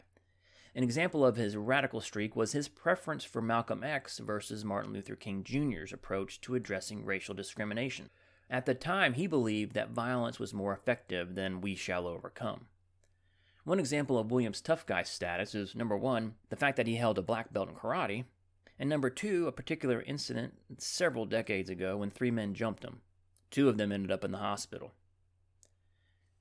An 0.74 0.82
example 0.82 1.24
of 1.24 1.36
his 1.36 1.56
radical 1.56 2.00
streak 2.00 2.34
was 2.34 2.52
his 2.52 2.68
preference 2.68 3.22
for 3.22 3.40
Malcolm 3.40 3.84
X 3.84 4.18
versus 4.18 4.64
Martin 4.64 4.92
Luther 4.92 5.16
King 5.16 5.44
Jr.'s 5.44 5.92
approach 5.92 6.40
to 6.40 6.56
addressing 6.56 7.04
racial 7.04 7.34
discrimination. 7.34 8.10
At 8.48 8.66
the 8.66 8.74
time, 8.74 9.14
he 9.14 9.28
believed 9.28 9.74
that 9.74 9.90
violence 9.90 10.40
was 10.40 10.52
more 10.52 10.72
effective 10.72 11.36
than 11.36 11.60
we 11.60 11.76
shall 11.76 12.08
overcome. 12.08 12.66
One 13.64 13.78
example 13.78 14.18
of 14.18 14.30
Williams' 14.30 14.60
tough 14.60 14.86
guy 14.86 15.02
status 15.02 15.54
is 15.54 15.74
number 15.74 15.96
one, 15.96 16.34
the 16.48 16.56
fact 16.56 16.76
that 16.76 16.86
he 16.86 16.96
held 16.96 17.18
a 17.18 17.22
black 17.22 17.52
belt 17.52 17.68
in 17.68 17.74
karate, 17.74 18.24
and 18.78 18.88
number 18.88 19.10
two, 19.10 19.46
a 19.46 19.52
particular 19.52 20.02
incident 20.02 20.54
several 20.78 21.26
decades 21.26 21.68
ago 21.68 21.98
when 21.98 22.10
three 22.10 22.30
men 22.30 22.54
jumped 22.54 22.82
him. 22.82 23.00
Two 23.50 23.68
of 23.68 23.76
them 23.76 23.92
ended 23.92 24.10
up 24.10 24.24
in 24.24 24.32
the 24.32 24.38
hospital. 24.38 24.92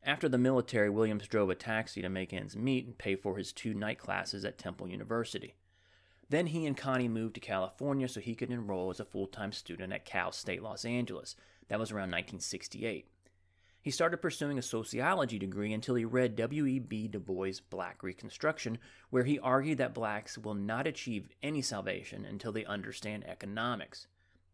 After 0.04 0.30
the 0.30 0.38
military, 0.38 0.90
Williams 0.90 1.28
drove 1.28 1.50
a 1.50 1.56
taxi 1.56 2.02
to 2.02 2.08
make 2.08 2.32
ends 2.32 2.56
meet 2.56 2.86
and 2.86 2.98
pay 2.98 3.16
for 3.16 3.36
his 3.38 3.52
two 3.52 3.74
night 3.74 4.00
classes 4.00 4.46
at 4.46 4.58
Temple 4.58 4.88
University. 4.88 5.56
Then 6.30 6.48
he 6.48 6.66
and 6.66 6.78
Connie 6.78 7.10
moved 7.10 7.36
to 7.36 7.42
California 7.42 8.08
so 8.08 8.22
he 8.22 8.36
could 8.36 8.52
enroll 8.52 8.92
as 8.92 9.00
a 9.00 9.06
full 9.06 9.28
time 9.28 9.52
student 9.52 9.92
at 9.92 10.06
Cal 10.06 10.32
State 10.32 10.64
Los 10.64 10.86
Angeles. 10.86 11.36
That 11.68 11.80
was 11.80 11.92
around 11.92 12.12
1968. 12.12 13.08
He 13.89 13.91
started 13.91 14.17
pursuing 14.17 14.60
a 14.60 14.62
sociology 14.62 15.39
degree 15.39 15.74
until 15.74 15.96
he 15.96 16.05
read 16.05 16.36
W.E.B. 16.36 17.08
Du 17.08 17.19
Bois' 17.19 17.60
Black 17.72 18.03
Reconstruction, 18.03 18.77
where 19.10 19.24
he 19.24 19.39
argued 19.39 19.79
that 19.79 19.96
blacks 19.96 20.38
will 20.38 20.53
not 20.53 20.86
achieve 20.86 21.29
any 21.41 21.63
salvation 21.63 22.24
until 22.24 22.51
they 22.51 22.65
understand 22.65 23.25
economics. 23.25 24.05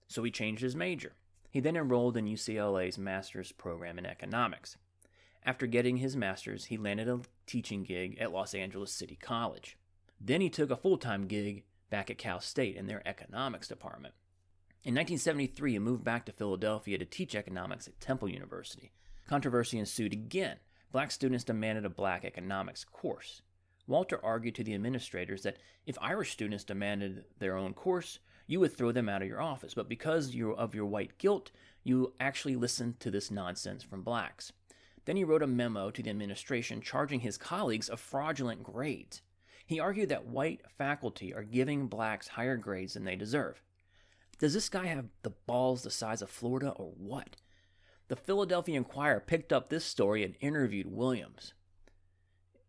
So 0.08 0.24
he 0.24 0.32
changed 0.32 0.62
his 0.62 0.74
major. 0.74 1.16
He 1.50 1.60
then 1.60 1.76
enrolled 1.76 2.16
in 2.16 2.28
UCLA's 2.28 2.98
master's 2.98 3.52
program 3.52 4.00
in 4.00 4.06
economics. 4.06 4.78
After 5.44 5.68
getting 5.68 5.98
his 5.98 6.16
master's, 6.16 6.68
he 6.68 6.78
landed 6.78 7.10
a 7.10 7.20
teaching 7.46 7.84
gig 7.84 8.18
at 8.18 8.32
Los 8.32 8.56
Angeles 8.56 8.94
City 8.94 9.18
College. 9.22 9.78
Then 10.18 10.40
he 10.40 10.50
took 10.50 10.72
a 10.72 10.78
full 10.78 10.98
time 10.98 11.28
gig 11.28 11.66
back 11.90 12.10
at 12.10 12.18
Cal 12.18 12.40
State 12.40 12.78
in 12.78 12.88
their 12.88 13.06
economics 13.06 13.68
department. 13.68 14.14
In 14.86 14.96
1973, 14.96 15.74
he 15.74 15.80
moved 15.80 16.06
back 16.06 16.26
to 16.26 16.32
Philadelphia 16.32 16.98
to 16.98 17.06
teach 17.06 17.36
economics 17.36 17.86
at 17.90 18.00
Temple 18.00 18.30
University. 18.30 18.94
Controversy 19.28 19.80
ensued 19.80 20.14
again. 20.14 20.58
Black 20.92 21.12
students 21.12 21.44
demanded 21.44 21.86
a 21.86 21.90
black 21.90 22.24
economics 22.24 22.84
course. 22.84 23.42
Walter 23.88 24.24
argued 24.24 24.56
to 24.56 24.64
the 24.64 24.74
administrators 24.74 25.44
that 25.44 25.58
if 25.86 25.98
Irish 26.02 26.32
students 26.32 26.64
demanded 26.64 27.26
their 27.40 27.58
own 27.58 27.74
course, 27.74 28.20
you 28.48 28.60
would 28.60 28.76
throw 28.76 28.92
them 28.92 29.10
out 29.10 29.22
of 29.22 29.28
your 29.28 29.42
office, 29.42 29.74
but 29.74 29.90
because 29.90 30.36
of 30.58 30.76
your 30.76 30.86
white 30.86 31.18
guilt, 31.18 31.52
you 31.84 32.14
actually 32.20 32.56
listened 32.56 33.00
to 33.00 33.12
this 33.12 33.32
nonsense 33.32 33.84
from 33.84 34.04
blacks. 34.04 34.52
Then 35.06 35.18
he 35.18 35.24
wrote 35.24 35.44
a 35.44 35.48
memo 35.48 35.92
to 35.92 36.02
the 36.02 36.10
administration 36.10 36.82
charging 36.82 37.20
his 37.20 37.38
colleagues 37.38 37.90
of 37.90 38.00
fraudulent 38.00 38.64
grades. 38.64 39.22
He 39.66 39.80
argued 39.80 40.10
that 40.10 40.28
white 40.28 40.62
faculty 40.78 41.34
are 41.34 41.44
giving 41.44 41.88
blacks 41.88 42.28
higher 42.28 42.58
grades 42.58 42.94
than 42.94 43.04
they 43.04 43.16
deserve. 43.16 43.62
Does 44.40 44.54
this 44.54 44.70
guy 44.70 44.86
have 44.86 45.06
the 45.24 45.32
balls 45.32 45.84
the 45.84 45.92
size 45.92 46.22
of 46.22 46.30
Florida 46.30 46.70
or 46.70 46.92
what? 46.98 47.38
The 48.08 48.16
Philadelphia 48.16 48.78
Inquirer 48.78 49.20
picked 49.20 49.52
up 49.52 49.70
this 49.70 49.84
story 49.84 50.24
and 50.24 50.36
interviewed 50.40 50.88
Williams. 50.88 51.54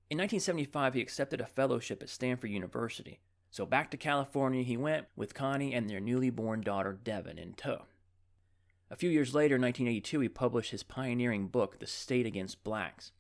In 0.09 0.19
1975, 0.19 0.95
he 0.95 1.01
accepted 1.01 1.41
a 1.41 1.47
fellowship 1.47 2.03
at 2.03 2.09
Stanford 2.09 2.51
University. 2.51 3.21
So 3.51 3.67
back 3.67 3.91
to 3.91 3.97
California 3.97 4.63
he 4.63 4.77
went 4.77 5.07
with 5.17 5.35
Connie 5.35 5.75
and 5.75 5.91
their 5.91 6.01
newly 6.01 6.31
born 6.31 6.61
daughter 6.61 6.99
Devin 7.03 7.39
in 7.39 7.55
tow. 7.55 7.83
A 8.91 8.97
few 8.97 9.11
years 9.11 9.35
later, 9.35 9.57
in 9.57 9.63
1982, 9.63 10.21
he 10.21 10.29
published 10.29 10.71
his 10.71 10.83
pioneering 10.83 11.49
book, 11.49 11.81
The 11.81 11.87
State 11.87 12.25
Against 12.25 12.63
Blacks. 12.63 13.13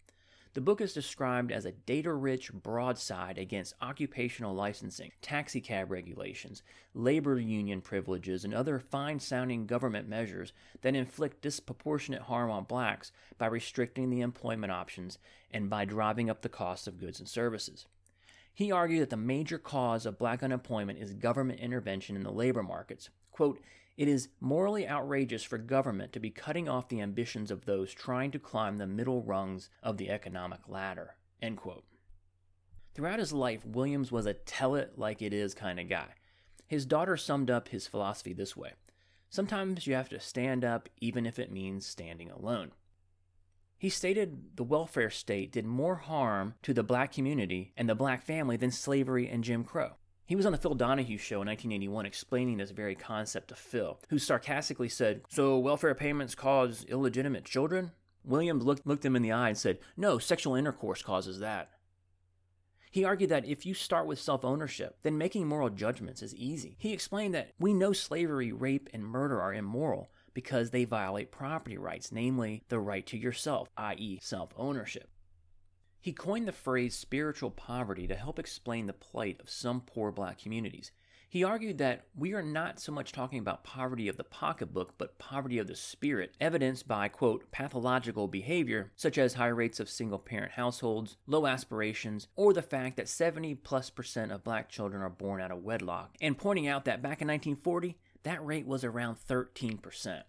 The 0.56 0.62
book 0.62 0.80
is 0.80 0.94
described 0.94 1.52
as 1.52 1.66
a 1.66 1.72
data 1.72 2.10
rich 2.14 2.50
broadside 2.50 3.36
against 3.36 3.74
occupational 3.82 4.54
licensing, 4.54 5.12
taxicab 5.20 5.90
regulations, 5.90 6.62
labor 6.94 7.38
union 7.38 7.82
privileges, 7.82 8.42
and 8.42 8.54
other 8.54 8.78
fine 8.78 9.20
sounding 9.20 9.66
government 9.66 10.08
measures 10.08 10.54
that 10.80 10.96
inflict 10.96 11.42
disproportionate 11.42 12.22
harm 12.22 12.50
on 12.50 12.64
blacks 12.64 13.12
by 13.36 13.48
restricting 13.48 14.08
the 14.08 14.22
employment 14.22 14.72
options 14.72 15.18
and 15.50 15.68
by 15.68 15.84
driving 15.84 16.30
up 16.30 16.40
the 16.40 16.48
cost 16.48 16.88
of 16.88 16.98
goods 16.98 17.18
and 17.20 17.28
services. 17.28 17.84
He 18.54 18.72
argued 18.72 19.02
that 19.02 19.10
the 19.10 19.18
major 19.18 19.58
cause 19.58 20.06
of 20.06 20.18
black 20.18 20.42
unemployment 20.42 20.98
is 20.98 21.12
government 21.12 21.60
intervention 21.60 22.16
in 22.16 22.22
the 22.22 22.32
labor 22.32 22.62
markets. 22.62 23.10
Quote, 23.30 23.60
it 23.96 24.08
is 24.08 24.28
morally 24.40 24.86
outrageous 24.86 25.42
for 25.42 25.58
government 25.58 26.12
to 26.12 26.20
be 26.20 26.30
cutting 26.30 26.68
off 26.68 26.88
the 26.88 27.00
ambitions 27.00 27.50
of 27.50 27.64
those 27.64 27.94
trying 27.94 28.30
to 28.30 28.38
climb 28.38 28.76
the 28.76 28.86
middle 28.86 29.22
rungs 29.22 29.70
of 29.82 29.96
the 29.96 30.10
economic 30.10 30.60
ladder. 30.68 31.16
Throughout 32.94 33.18
his 33.18 33.32
life, 33.32 33.64
Williams 33.64 34.12
was 34.12 34.26
a 34.26 34.34
tell 34.34 34.74
it 34.74 34.98
like 34.98 35.22
it 35.22 35.32
is 35.32 35.54
kind 35.54 35.80
of 35.80 35.88
guy. 35.88 36.14
His 36.66 36.86
daughter 36.86 37.16
summed 37.16 37.50
up 37.50 37.68
his 37.68 37.86
philosophy 37.86 38.32
this 38.32 38.56
way 38.56 38.72
Sometimes 39.28 39.86
you 39.86 39.94
have 39.94 40.08
to 40.10 40.20
stand 40.20 40.64
up, 40.64 40.88
even 41.00 41.26
if 41.26 41.38
it 41.38 41.50
means 41.50 41.86
standing 41.86 42.30
alone. 42.30 42.72
He 43.78 43.90
stated 43.90 44.56
the 44.56 44.64
welfare 44.64 45.10
state 45.10 45.52
did 45.52 45.66
more 45.66 45.96
harm 45.96 46.54
to 46.62 46.72
the 46.72 46.82
black 46.82 47.12
community 47.12 47.72
and 47.76 47.88
the 47.88 47.94
black 47.94 48.24
family 48.24 48.56
than 48.56 48.70
slavery 48.70 49.28
and 49.28 49.44
Jim 49.44 49.64
Crow. 49.64 49.92
He 50.26 50.34
was 50.34 50.44
on 50.44 50.50
the 50.50 50.58
Phil 50.58 50.74
Donahue 50.74 51.18
show 51.18 51.36
in 51.36 51.46
1981 51.46 52.04
explaining 52.04 52.56
this 52.56 52.72
very 52.72 52.96
concept 52.96 53.48
to 53.48 53.54
Phil, 53.54 54.00
who 54.08 54.18
sarcastically 54.18 54.88
said, 54.88 55.22
So 55.28 55.56
welfare 55.58 55.94
payments 55.94 56.34
cause 56.34 56.84
illegitimate 56.88 57.44
children? 57.44 57.92
Williams 58.24 58.64
looked, 58.64 58.84
looked 58.84 59.04
him 59.04 59.14
in 59.14 59.22
the 59.22 59.30
eye 59.30 59.50
and 59.50 59.58
said, 59.58 59.78
No, 59.96 60.18
sexual 60.18 60.56
intercourse 60.56 61.00
causes 61.00 61.38
that. 61.38 61.70
He 62.90 63.04
argued 63.04 63.30
that 63.30 63.46
if 63.46 63.64
you 63.64 63.72
start 63.72 64.06
with 64.06 64.18
self 64.18 64.44
ownership, 64.44 64.96
then 65.02 65.16
making 65.16 65.46
moral 65.46 65.70
judgments 65.70 66.22
is 66.22 66.34
easy. 66.34 66.76
He 66.80 66.92
explained 66.92 67.34
that 67.34 67.52
we 67.60 67.72
know 67.72 67.92
slavery, 67.92 68.52
rape, 68.52 68.88
and 68.92 69.04
murder 69.04 69.40
are 69.40 69.54
immoral 69.54 70.10
because 70.34 70.70
they 70.70 70.84
violate 70.84 71.30
property 71.30 71.78
rights, 71.78 72.10
namely 72.10 72.64
the 72.68 72.80
right 72.80 73.06
to 73.06 73.16
yourself, 73.16 73.68
i.e., 73.76 74.18
self 74.22 74.50
ownership. 74.56 75.08
He 76.06 76.12
coined 76.12 76.46
the 76.46 76.52
phrase 76.52 76.94
spiritual 76.94 77.50
poverty 77.50 78.06
to 78.06 78.14
help 78.14 78.38
explain 78.38 78.86
the 78.86 78.92
plight 78.92 79.40
of 79.40 79.50
some 79.50 79.80
poor 79.80 80.12
black 80.12 80.40
communities. 80.40 80.92
He 81.28 81.42
argued 81.42 81.78
that 81.78 82.04
we 82.14 82.32
are 82.32 82.44
not 82.44 82.78
so 82.78 82.92
much 82.92 83.10
talking 83.10 83.40
about 83.40 83.64
poverty 83.64 84.06
of 84.06 84.16
the 84.16 84.22
pocketbook, 84.22 84.94
but 84.98 85.18
poverty 85.18 85.58
of 85.58 85.66
the 85.66 85.74
spirit, 85.74 86.36
evidenced 86.40 86.86
by, 86.86 87.08
quote, 87.08 87.50
pathological 87.50 88.28
behavior, 88.28 88.92
such 88.94 89.18
as 89.18 89.34
high 89.34 89.48
rates 89.48 89.80
of 89.80 89.90
single 89.90 90.20
parent 90.20 90.52
households, 90.52 91.16
low 91.26 91.44
aspirations, 91.44 92.28
or 92.36 92.52
the 92.52 92.62
fact 92.62 92.96
that 92.98 93.08
70 93.08 93.56
plus 93.56 93.90
percent 93.90 94.30
of 94.30 94.44
black 94.44 94.68
children 94.68 95.02
are 95.02 95.10
born 95.10 95.40
out 95.40 95.50
of 95.50 95.64
wedlock, 95.64 96.14
and 96.20 96.38
pointing 96.38 96.68
out 96.68 96.84
that 96.84 97.02
back 97.02 97.20
in 97.20 97.26
1940, 97.26 97.98
that 98.22 98.46
rate 98.46 98.68
was 98.68 98.84
around 98.84 99.16
13%. 99.28 100.22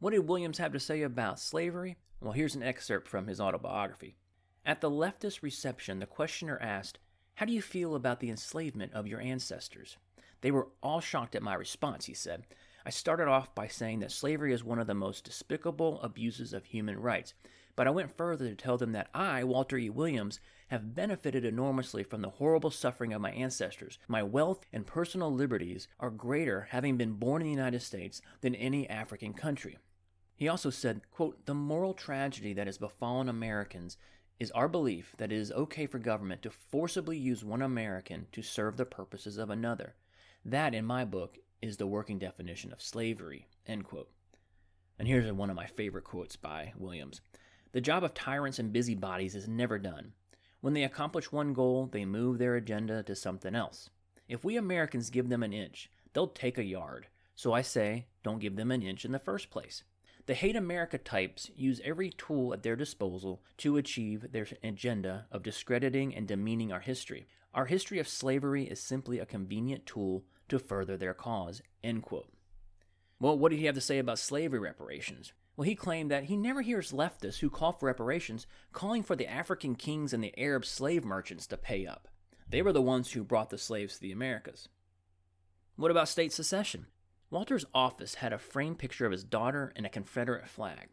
What 0.00 0.10
did 0.10 0.28
Williams 0.28 0.58
have 0.58 0.72
to 0.72 0.80
say 0.80 1.02
about 1.02 1.38
slavery? 1.38 1.98
Well, 2.20 2.32
here's 2.32 2.56
an 2.56 2.64
excerpt 2.64 3.06
from 3.06 3.28
his 3.28 3.40
autobiography. 3.40 4.16
At 4.64 4.80
the 4.80 4.90
leftist 4.90 5.42
reception, 5.42 5.98
the 5.98 6.06
questioner 6.06 6.58
asked, 6.60 6.98
How 7.36 7.46
do 7.46 7.52
you 7.52 7.62
feel 7.62 7.94
about 7.94 8.20
the 8.20 8.30
enslavement 8.30 8.92
of 8.92 9.06
your 9.06 9.20
ancestors? 9.20 9.96
They 10.42 10.50
were 10.50 10.68
all 10.82 11.00
shocked 11.00 11.34
at 11.34 11.42
my 11.42 11.54
response, 11.54 12.06
he 12.06 12.14
said. 12.14 12.44
I 12.84 12.90
started 12.90 13.28
off 13.28 13.54
by 13.54 13.68
saying 13.68 14.00
that 14.00 14.12
slavery 14.12 14.52
is 14.52 14.64
one 14.64 14.78
of 14.78 14.86
the 14.86 14.94
most 14.94 15.24
despicable 15.24 16.00
abuses 16.02 16.52
of 16.52 16.64
human 16.64 16.98
rights, 16.98 17.34
but 17.76 17.86
I 17.86 17.90
went 17.90 18.16
further 18.16 18.48
to 18.48 18.54
tell 18.54 18.76
them 18.76 18.92
that 18.92 19.08
I, 19.14 19.44
Walter 19.44 19.78
E. 19.78 19.88
Williams, 19.88 20.40
have 20.68 20.94
benefited 20.94 21.44
enormously 21.44 22.02
from 22.02 22.22
the 22.22 22.30
horrible 22.30 22.70
suffering 22.70 23.12
of 23.12 23.20
my 23.20 23.32
ancestors. 23.32 23.98
My 24.08 24.22
wealth 24.22 24.64
and 24.72 24.86
personal 24.86 25.32
liberties 25.32 25.88
are 25.98 26.10
greater 26.10 26.68
having 26.70 26.96
been 26.96 27.14
born 27.14 27.42
in 27.42 27.48
the 27.48 27.54
United 27.54 27.80
States 27.80 28.20
than 28.40 28.54
any 28.54 28.88
African 28.88 29.32
country. 29.32 29.78
He 30.36 30.48
also 30.48 30.70
said, 30.70 31.02
quote, 31.10 31.44
The 31.44 31.54
moral 31.54 31.92
tragedy 31.92 32.54
that 32.54 32.66
has 32.66 32.78
befallen 32.78 33.28
Americans 33.28 33.98
is 34.40 34.50
our 34.52 34.68
belief 34.68 35.14
that 35.18 35.30
it 35.30 35.36
is 35.36 35.52
okay 35.52 35.86
for 35.86 35.98
government 35.98 36.40
to 36.42 36.50
forcibly 36.50 37.18
use 37.18 37.44
one 37.44 37.60
American 37.60 38.26
to 38.32 38.42
serve 38.42 38.78
the 38.78 38.86
purposes 38.86 39.36
of 39.36 39.50
another. 39.50 39.94
That, 40.46 40.74
in 40.74 40.86
my 40.86 41.04
book, 41.04 41.36
is 41.60 41.76
the 41.76 41.86
working 41.86 42.18
definition 42.18 42.72
of 42.72 42.80
slavery. 42.80 43.46
End 43.66 43.84
quote. 43.84 44.10
And 44.98 45.06
here's 45.06 45.30
one 45.30 45.50
of 45.50 45.56
my 45.56 45.66
favorite 45.66 46.04
quotes 46.04 46.36
by 46.36 46.72
Williams 46.76 47.20
The 47.72 47.82
job 47.82 48.02
of 48.02 48.14
tyrants 48.14 48.58
and 48.58 48.72
busybodies 48.72 49.34
is 49.34 49.46
never 49.46 49.78
done. 49.78 50.12
When 50.62 50.72
they 50.72 50.84
accomplish 50.84 51.30
one 51.30 51.52
goal, 51.52 51.88
they 51.92 52.06
move 52.06 52.38
their 52.38 52.56
agenda 52.56 53.02
to 53.02 53.14
something 53.14 53.54
else. 53.54 53.90
If 54.26 54.42
we 54.42 54.56
Americans 54.56 55.10
give 55.10 55.28
them 55.28 55.42
an 55.42 55.52
inch, 55.52 55.90
they'll 56.12 56.28
take 56.28 56.56
a 56.56 56.64
yard. 56.64 57.08
So 57.34 57.52
I 57.52 57.62
say, 57.62 58.06
don't 58.22 58.40
give 58.40 58.56
them 58.56 58.70
an 58.70 58.82
inch 58.82 59.04
in 59.04 59.12
the 59.12 59.18
first 59.18 59.50
place. 59.50 59.84
The 60.30 60.36
Hate 60.36 60.54
America 60.54 60.96
types 60.96 61.50
use 61.56 61.80
every 61.82 62.10
tool 62.10 62.52
at 62.52 62.62
their 62.62 62.76
disposal 62.76 63.42
to 63.56 63.76
achieve 63.76 64.30
their 64.30 64.46
agenda 64.62 65.26
of 65.32 65.42
discrediting 65.42 66.14
and 66.14 66.28
demeaning 66.28 66.70
our 66.70 66.78
history. 66.78 67.26
Our 67.52 67.66
history 67.66 67.98
of 67.98 68.06
slavery 68.06 68.62
is 68.62 68.78
simply 68.80 69.18
a 69.18 69.26
convenient 69.26 69.86
tool 69.86 70.22
to 70.48 70.60
further 70.60 70.96
their 70.96 71.14
cause. 71.14 71.62
End 71.82 72.04
quote. 72.04 72.32
Well, 73.18 73.36
what 73.36 73.50
did 73.50 73.58
he 73.58 73.64
have 73.64 73.74
to 73.74 73.80
say 73.80 73.98
about 73.98 74.20
slavery 74.20 74.60
reparations? 74.60 75.32
Well, 75.56 75.66
he 75.66 75.74
claimed 75.74 76.12
that 76.12 76.26
he 76.26 76.36
never 76.36 76.62
hears 76.62 76.92
leftists 76.92 77.40
who 77.40 77.50
call 77.50 77.72
for 77.72 77.86
reparations 77.86 78.46
calling 78.72 79.02
for 79.02 79.16
the 79.16 79.26
African 79.26 79.74
kings 79.74 80.12
and 80.12 80.22
the 80.22 80.38
Arab 80.38 80.64
slave 80.64 81.04
merchants 81.04 81.48
to 81.48 81.56
pay 81.56 81.88
up. 81.88 82.06
They 82.48 82.62
were 82.62 82.72
the 82.72 82.80
ones 82.80 83.10
who 83.10 83.24
brought 83.24 83.50
the 83.50 83.58
slaves 83.58 83.96
to 83.96 84.00
the 84.00 84.12
Americas. 84.12 84.68
What 85.74 85.90
about 85.90 86.08
state 86.08 86.32
secession? 86.32 86.86
Walter's 87.32 87.64
office 87.72 88.16
had 88.16 88.32
a 88.32 88.38
framed 88.40 88.78
picture 88.80 89.06
of 89.06 89.12
his 89.12 89.22
daughter 89.22 89.72
and 89.76 89.86
a 89.86 89.88
Confederate 89.88 90.48
flag. 90.48 90.88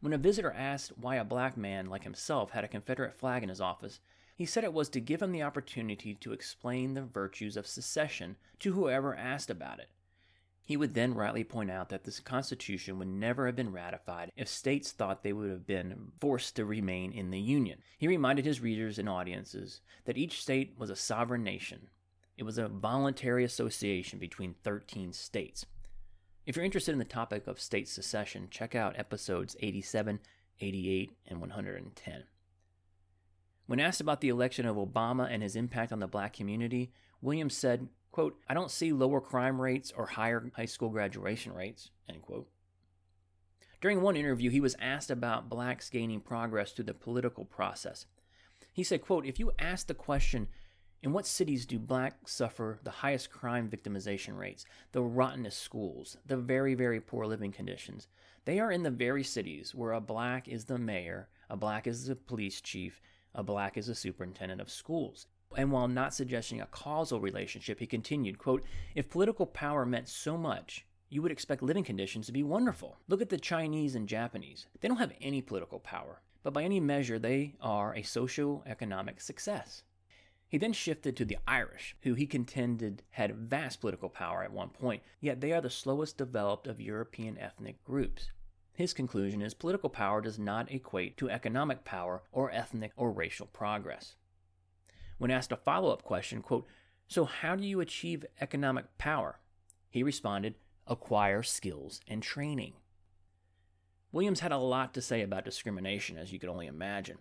When 0.00 0.12
a 0.12 0.18
visitor 0.18 0.50
asked 0.50 0.98
why 0.98 1.14
a 1.14 1.24
black 1.24 1.56
man 1.56 1.86
like 1.86 2.02
himself 2.02 2.50
had 2.50 2.64
a 2.64 2.68
Confederate 2.68 3.14
flag 3.14 3.44
in 3.44 3.48
his 3.48 3.60
office, 3.60 4.00
he 4.34 4.44
said 4.44 4.64
it 4.64 4.72
was 4.72 4.88
to 4.88 5.00
give 5.00 5.22
him 5.22 5.30
the 5.30 5.44
opportunity 5.44 6.14
to 6.16 6.32
explain 6.32 6.94
the 6.94 7.02
virtues 7.02 7.56
of 7.56 7.68
secession 7.68 8.34
to 8.58 8.72
whoever 8.72 9.14
asked 9.14 9.48
about 9.48 9.78
it. 9.78 9.88
He 10.64 10.76
would 10.76 10.94
then 10.94 11.14
rightly 11.14 11.44
point 11.44 11.70
out 11.70 11.90
that 11.90 12.02
this 12.02 12.18
Constitution 12.18 12.98
would 12.98 13.06
never 13.06 13.46
have 13.46 13.54
been 13.54 13.72
ratified 13.72 14.32
if 14.36 14.48
states 14.48 14.90
thought 14.90 15.22
they 15.22 15.32
would 15.32 15.50
have 15.50 15.68
been 15.68 16.10
forced 16.20 16.56
to 16.56 16.64
remain 16.64 17.12
in 17.12 17.30
the 17.30 17.38
Union. 17.38 17.78
He 17.96 18.08
reminded 18.08 18.44
his 18.44 18.60
readers 18.60 18.98
and 18.98 19.08
audiences 19.08 19.80
that 20.04 20.18
each 20.18 20.42
state 20.42 20.74
was 20.76 20.90
a 20.90 20.96
sovereign 20.96 21.44
nation. 21.44 21.90
It 22.36 22.42
was 22.42 22.58
a 22.58 22.66
voluntary 22.66 23.44
association 23.44 24.18
between 24.18 24.56
13 24.64 25.12
states. 25.12 25.64
If 26.46 26.54
you're 26.54 26.64
interested 26.64 26.92
in 26.92 27.00
the 27.00 27.04
topic 27.04 27.48
of 27.48 27.60
state 27.60 27.88
secession, 27.88 28.46
check 28.52 28.76
out 28.76 28.96
episodes 28.96 29.56
87, 29.58 30.20
88, 30.60 31.10
and 31.26 31.40
110. 31.40 32.24
When 33.66 33.80
asked 33.80 34.00
about 34.00 34.20
the 34.20 34.28
election 34.28 34.64
of 34.64 34.76
Obama 34.76 35.26
and 35.28 35.42
his 35.42 35.56
impact 35.56 35.90
on 35.90 35.98
the 35.98 36.06
black 36.06 36.34
community, 36.34 36.92
Williams 37.20 37.56
said, 37.56 37.88
quote, 38.12 38.38
I 38.48 38.54
don't 38.54 38.70
see 38.70 38.92
lower 38.92 39.20
crime 39.20 39.60
rates 39.60 39.92
or 39.96 40.06
higher 40.06 40.52
high 40.54 40.66
school 40.66 40.90
graduation 40.90 41.52
rates, 41.52 41.90
end 42.08 42.22
quote. 42.22 42.46
During 43.80 44.00
one 44.00 44.14
interview, 44.14 44.50
he 44.50 44.60
was 44.60 44.76
asked 44.80 45.10
about 45.10 45.48
blacks 45.48 45.90
gaining 45.90 46.20
progress 46.20 46.70
through 46.70 46.84
the 46.84 46.94
political 46.94 47.44
process. 47.44 48.06
He 48.72 48.84
said, 48.84 49.02
quote, 49.02 49.26
if 49.26 49.40
you 49.40 49.50
ask 49.58 49.88
the 49.88 49.94
question, 49.94 50.46
in 51.06 51.12
what 51.12 51.24
cities 51.24 51.66
do 51.66 51.78
blacks 51.78 52.34
suffer 52.34 52.80
the 52.82 52.90
highest 52.90 53.30
crime 53.30 53.70
victimization 53.70 54.36
rates, 54.36 54.66
the 54.90 55.00
rottenest 55.00 55.60
schools, 55.60 56.16
the 56.26 56.36
very, 56.36 56.74
very 56.74 57.00
poor 57.00 57.26
living 57.26 57.52
conditions? 57.52 58.08
They 58.44 58.58
are 58.58 58.72
in 58.72 58.82
the 58.82 58.90
very 58.90 59.22
cities 59.22 59.72
where 59.72 59.92
a 59.92 60.00
black 60.00 60.48
is 60.48 60.64
the 60.64 60.78
mayor, 60.78 61.28
a 61.48 61.56
black 61.56 61.86
is 61.86 62.06
the 62.06 62.16
police 62.16 62.60
chief, 62.60 63.00
a 63.36 63.44
black 63.44 63.76
is 63.76 63.86
the 63.86 63.94
superintendent 63.94 64.60
of 64.60 64.68
schools. 64.68 65.28
And 65.56 65.70
while 65.70 65.86
not 65.86 66.12
suggesting 66.12 66.60
a 66.60 66.66
causal 66.66 67.20
relationship, 67.20 67.78
he 67.78 67.86
continued, 67.86 68.38
quote, 68.38 68.64
If 68.96 69.08
political 69.08 69.46
power 69.46 69.86
meant 69.86 70.08
so 70.08 70.36
much, 70.36 70.86
you 71.08 71.22
would 71.22 71.30
expect 71.30 71.62
living 71.62 71.84
conditions 71.84 72.26
to 72.26 72.32
be 72.32 72.42
wonderful. 72.42 72.98
Look 73.06 73.22
at 73.22 73.28
the 73.28 73.38
Chinese 73.38 73.94
and 73.94 74.08
Japanese. 74.08 74.66
They 74.80 74.88
don't 74.88 74.96
have 74.96 75.12
any 75.20 75.40
political 75.40 75.78
power, 75.78 76.20
but 76.42 76.52
by 76.52 76.64
any 76.64 76.80
measure, 76.80 77.20
they 77.20 77.54
are 77.60 77.94
a 77.94 78.02
socio-economic 78.02 79.20
success. 79.20 79.84
He 80.48 80.58
then 80.58 80.72
shifted 80.72 81.16
to 81.16 81.24
the 81.24 81.38
Irish, 81.46 81.96
who 82.02 82.14
he 82.14 82.26
contended 82.26 83.02
had 83.10 83.34
vast 83.34 83.80
political 83.80 84.08
power 84.08 84.44
at 84.44 84.52
one 84.52 84.68
point, 84.68 85.02
yet 85.20 85.40
they 85.40 85.52
are 85.52 85.60
the 85.60 85.70
slowest 85.70 86.16
developed 86.16 86.66
of 86.66 86.80
European 86.80 87.36
ethnic 87.36 87.82
groups. 87.84 88.30
His 88.72 88.92
conclusion 88.92 89.42
is 89.42 89.54
political 89.54 89.88
power 89.88 90.20
does 90.20 90.38
not 90.38 90.70
equate 90.70 91.16
to 91.16 91.30
economic 91.30 91.84
power 91.84 92.22
or 92.30 92.50
ethnic 92.52 92.92
or 92.96 93.10
racial 93.10 93.46
progress. 93.46 94.14
When 95.18 95.30
asked 95.30 95.50
a 95.50 95.56
follow 95.56 95.90
up 95.90 96.02
question, 96.02 96.42
quote, 96.42 96.66
So 97.08 97.24
how 97.24 97.56
do 97.56 97.64
you 97.64 97.80
achieve 97.80 98.26
economic 98.40 98.98
power? 98.98 99.40
He 99.88 100.02
responded, 100.02 100.54
Acquire 100.86 101.42
skills 101.42 102.00
and 102.06 102.22
training. 102.22 102.74
Williams 104.12 104.40
had 104.40 104.52
a 104.52 104.58
lot 104.58 104.94
to 104.94 105.02
say 105.02 105.22
about 105.22 105.44
discrimination, 105.44 106.16
as 106.16 106.32
you 106.32 106.38
could 106.38 106.48
only 106.48 106.66
imagine. 106.66 107.18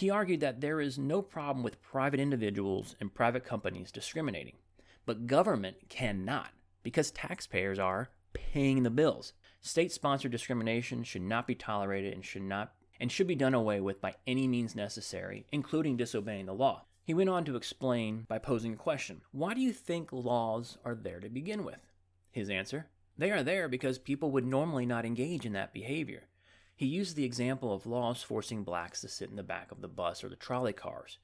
He 0.00 0.08
argued 0.08 0.40
that 0.40 0.62
there 0.62 0.80
is 0.80 0.98
no 0.98 1.20
problem 1.20 1.62
with 1.62 1.82
private 1.82 2.20
individuals 2.20 2.96
and 3.00 3.12
private 3.12 3.44
companies 3.44 3.92
discriminating, 3.92 4.54
but 5.04 5.26
government 5.26 5.76
cannot 5.90 6.52
because 6.82 7.10
taxpayers 7.10 7.78
are 7.78 8.08
paying 8.32 8.82
the 8.82 8.88
bills. 8.88 9.34
State 9.60 9.92
sponsored 9.92 10.32
discrimination 10.32 11.04
should 11.04 11.20
not 11.20 11.46
be 11.46 11.54
tolerated 11.54 12.14
and 12.14 12.24
should 12.24 12.40
not 12.40 12.72
and 12.98 13.12
should 13.12 13.26
be 13.26 13.34
done 13.34 13.52
away 13.52 13.78
with 13.78 14.00
by 14.00 14.14
any 14.26 14.48
means 14.48 14.74
necessary, 14.74 15.44
including 15.52 15.98
disobeying 15.98 16.46
the 16.46 16.54
law. 16.54 16.86
He 17.04 17.12
went 17.12 17.28
on 17.28 17.44
to 17.44 17.56
explain 17.56 18.24
by 18.26 18.38
posing 18.38 18.72
a 18.72 18.76
question 18.76 19.20
Why 19.32 19.52
do 19.52 19.60
you 19.60 19.74
think 19.74 20.14
laws 20.14 20.78
are 20.82 20.94
there 20.94 21.20
to 21.20 21.28
begin 21.28 21.62
with? 21.62 21.92
His 22.30 22.48
answer 22.48 22.88
They 23.18 23.30
are 23.32 23.42
there 23.42 23.68
because 23.68 23.98
people 23.98 24.30
would 24.30 24.46
normally 24.46 24.86
not 24.86 25.04
engage 25.04 25.44
in 25.44 25.52
that 25.52 25.74
behavior. 25.74 26.29
He 26.80 26.86
used 26.86 27.14
the 27.14 27.26
example 27.26 27.74
of 27.74 27.84
laws 27.84 28.22
forcing 28.22 28.64
blacks 28.64 29.02
to 29.02 29.08
sit 29.08 29.28
in 29.28 29.36
the 29.36 29.42
back 29.42 29.70
of 29.70 29.82
the 29.82 29.86
bus 29.86 30.24
or 30.24 30.30
the 30.30 30.34
trolley 30.34 30.72
cars. 30.72 31.18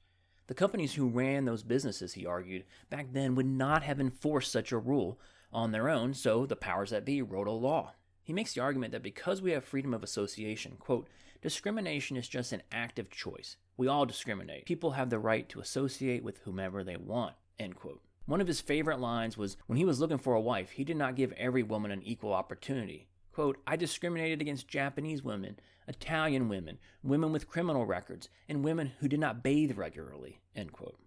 The 0.45 0.53
companies 0.53 0.93
who 0.93 1.09
ran 1.09 1.45
those 1.45 1.63
businesses, 1.63 2.13
he 2.13 2.27
argued, 2.27 2.63
back 2.91 3.07
then 3.11 3.33
would 3.33 3.47
not 3.47 3.81
have 3.81 3.99
enforced 3.99 4.51
such 4.51 4.71
a 4.71 4.77
rule 4.77 5.19
on 5.51 5.71
their 5.71 5.89
own, 5.89 6.13
so 6.13 6.45
the 6.45 6.55
powers 6.55 6.91
that 6.91 7.05
be 7.05 7.23
wrote 7.23 7.47
a 7.47 7.51
law. 7.51 7.93
He 8.21 8.33
makes 8.33 8.53
the 8.53 8.61
argument 8.61 8.91
that 8.91 9.01
because 9.01 9.41
we 9.41 9.49
have 9.49 9.65
freedom 9.65 9.95
of 9.95 10.03
association, 10.03 10.75
quote, 10.77 11.09
discrimination 11.41 12.17
is 12.17 12.27
just 12.27 12.53
an 12.53 12.61
active 12.71 13.09
choice. 13.09 13.57
We 13.77 13.87
all 13.87 14.05
discriminate. 14.05 14.67
People 14.67 14.91
have 14.91 15.09
the 15.09 15.17
right 15.17 15.49
to 15.49 15.59
associate 15.59 16.23
with 16.23 16.37
whomever 16.43 16.83
they 16.83 16.97
want, 16.97 17.33
end 17.57 17.77
quote. 17.77 18.03
One 18.27 18.41
of 18.41 18.47
his 18.47 18.61
favorite 18.61 18.99
lines 18.99 19.39
was 19.39 19.57
when 19.65 19.79
he 19.79 19.85
was 19.85 19.99
looking 19.99 20.19
for 20.19 20.35
a 20.35 20.39
wife, 20.39 20.69
he 20.69 20.83
did 20.83 20.97
not 20.97 21.15
give 21.15 21.31
every 21.31 21.63
woman 21.63 21.89
an 21.89 22.03
equal 22.03 22.33
opportunity. 22.33 23.07
Quote, 23.37 23.61
I 23.67 23.75
discriminated 23.75 24.41
against 24.41 24.67
Japanese 24.67 25.21
women, 25.21 25.59
Italian 25.87 26.49
women, 26.49 26.79
women 27.03 27.31
with 27.31 27.47
criminal 27.47 27.85
records, 27.85 28.29
and 28.49 28.63
women 28.63 28.93
who 28.99 29.07
did 29.07 29.19
not 29.19 29.43
bathe 29.43 29.77
regularly, 29.77 30.39
end 30.55 30.71
quote. 30.71 30.97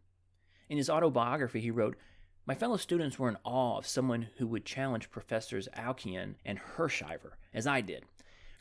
In 0.68 0.78
his 0.78 0.88
autobiography, 0.88 1.58
he 1.60 1.72
wrote, 1.72 1.96
my 2.46 2.54
fellow 2.54 2.76
students 2.76 3.18
were 3.18 3.28
in 3.28 3.36
awe 3.42 3.78
of 3.78 3.86
someone 3.88 4.28
who 4.36 4.46
would 4.46 4.64
challenge 4.64 5.10
Professors 5.10 5.68
Alchian 5.76 6.36
and 6.44 6.60
Hirshleifer, 6.60 7.32
as 7.52 7.66
I 7.66 7.80
did. 7.80 8.04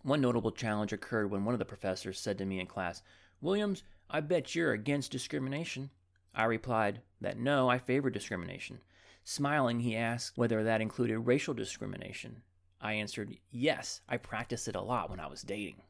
One 0.01 0.19
notable 0.19 0.49
challenge 0.49 0.91
occurred 0.91 1.29
when 1.29 1.45
one 1.45 1.53
of 1.53 1.59
the 1.59 1.63
professors 1.63 2.19
said 2.19 2.39
to 2.39 2.45
me 2.45 2.59
in 2.59 2.65
class, 2.65 3.03
Williams, 3.39 3.83
I 4.09 4.21
bet 4.21 4.55
you're 4.55 4.73
against 4.73 5.11
discrimination. 5.11 5.91
I 6.33 6.45
replied 6.45 7.01
that 7.21 7.37
no, 7.37 7.69
I 7.69 7.77
favor 7.77 8.09
discrimination. 8.09 8.79
Smiling, 9.23 9.81
he 9.81 9.95
asked 9.95 10.39
whether 10.39 10.63
that 10.63 10.81
included 10.81 11.19
racial 11.19 11.53
discrimination. 11.53 12.41
I 12.81 12.93
answered, 12.93 13.37
yes, 13.51 14.01
I 14.07 14.17
practiced 14.17 14.67
it 14.67 14.75
a 14.75 14.81
lot 14.81 15.09
when 15.09 15.19
I 15.19 15.27
was 15.27 15.41
dating. 15.41 15.81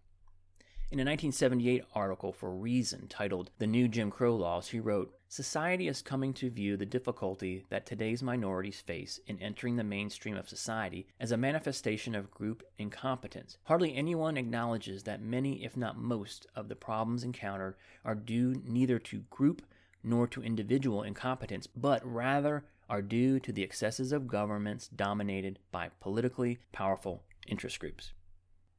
In 0.91 0.97
a 0.97 1.05
1978 1.05 1.83
article 1.93 2.33
for 2.33 2.49
Reason 2.49 3.07
titled 3.07 3.51
The 3.59 3.67
New 3.67 3.87
Jim 3.87 4.09
Crow 4.09 4.35
Laws, 4.35 4.69
he 4.69 4.79
wrote 4.79 5.13
Society 5.27 5.87
is 5.87 6.01
coming 6.01 6.33
to 6.33 6.49
view 6.49 6.77
the 6.77 6.85
difficulty 6.87 7.63
that 7.69 7.85
today's 7.85 8.23
minorities 8.23 8.81
face 8.81 9.19
in 9.27 9.37
entering 9.37 9.75
the 9.75 9.83
mainstream 9.83 10.35
of 10.35 10.49
society 10.49 11.05
as 11.19 11.31
a 11.31 11.37
manifestation 11.37 12.15
of 12.15 12.31
group 12.31 12.63
incompetence. 12.79 13.59
Hardly 13.65 13.93
anyone 13.95 14.35
acknowledges 14.35 15.03
that 15.03 15.21
many, 15.21 15.63
if 15.63 15.77
not 15.77 15.99
most, 15.99 16.47
of 16.55 16.69
the 16.69 16.75
problems 16.75 17.23
encountered 17.23 17.75
are 18.03 18.15
due 18.15 18.59
neither 18.65 18.97
to 18.97 19.25
group 19.29 19.61
nor 20.03 20.25
to 20.25 20.41
individual 20.41 21.03
incompetence, 21.03 21.67
but 21.67 22.01
rather 22.03 22.63
are 22.89 23.01
due 23.01 23.39
to 23.39 23.51
the 23.51 23.63
excesses 23.63 24.11
of 24.11 24.27
governments 24.27 24.87
dominated 24.87 25.59
by 25.71 25.89
politically 25.99 26.57
powerful 26.71 27.23
interest 27.47 27.79
groups. 27.79 28.13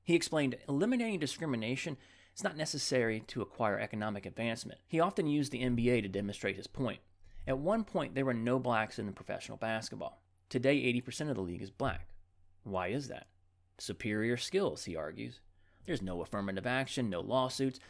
He 0.02 0.14
explained 0.14 0.56
eliminating 0.68 1.20
discrimination 1.20 1.96
is 2.36 2.44
not 2.44 2.56
necessary 2.56 3.20
to 3.28 3.42
acquire 3.42 3.78
economic 3.78 4.26
advancement. 4.26 4.80
He 4.86 5.00
often 5.00 5.26
used 5.26 5.52
the 5.52 5.62
NBA 5.62 6.02
to 6.02 6.08
demonstrate 6.08 6.56
his 6.56 6.66
point. 6.66 7.00
At 7.46 7.58
one 7.58 7.84
point, 7.84 8.14
there 8.14 8.24
were 8.24 8.34
no 8.34 8.58
blacks 8.58 8.98
in 8.98 9.12
professional 9.12 9.58
basketball. 9.58 10.22
Today, 10.48 10.76
80% 10.76 11.30
of 11.30 11.36
the 11.36 11.42
league 11.42 11.62
is 11.62 11.70
black. 11.70 12.06
Why 12.64 12.88
is 12.88 13.08
that? 13.08 13.28
Superior 13.78 14.36
skills, 14.36 14.84
he 14.84 14.96
argues. 14.96 15.40
There's 15.86 16.02
no 16.02 16.20
affirmative 16.20 16.66
action, 16.66 17.08
no 17.08 17.20
lawsuits. 17.20 17.80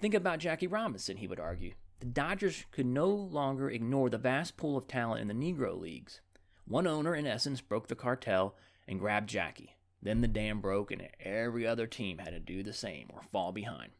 Think 0.00 0.14
about 0.14 0.40
Jackie 0.40 0.66
Robinson, 0.66 1.16
he 1.16 1.26
would 1.26 1.40
argue. 1.40 1.72
The 2.02 2.08
Dodgers 2.08 2.64
could 2.72 2.86
no 2.86 3.06
longer 3.06 3.70
ignore 3.70 4.10
the 4.10 4.18
vast 4.18 4.56
pool 4.56 4.76
of 4.76 4.88
talent 4.88 5.20
in 5.20 5.28
the 5.28 5.34
Negro 5.34 5.80
leagues. 5.80 6.20
One 6.66 6.88
owner, 6.88 7.14
in 7.14 7.28
essence, 7.28 7.60
broke 7.60 7.86
the 7.86 7.94
cartel 7.94 8.56
and 8.88 8.98
grabbed 8.98 9.28
Jackie. 9.28 9.76
Then 10.02 10.20
the 10.20 10.26
dam 10.26 10.60
broke 10.60 10.90
and 10.90 11.08
every 11.20 11.64
other 11.64 11.86
team 11.86 12.18
had 12.18 12.30
to 12.30 12.40
do 12.40 12.64
the 12.64 12.72
same 12.72 13.06
or 13.14 13.22
fall 13.22 13.52
behind. 13.52 13.92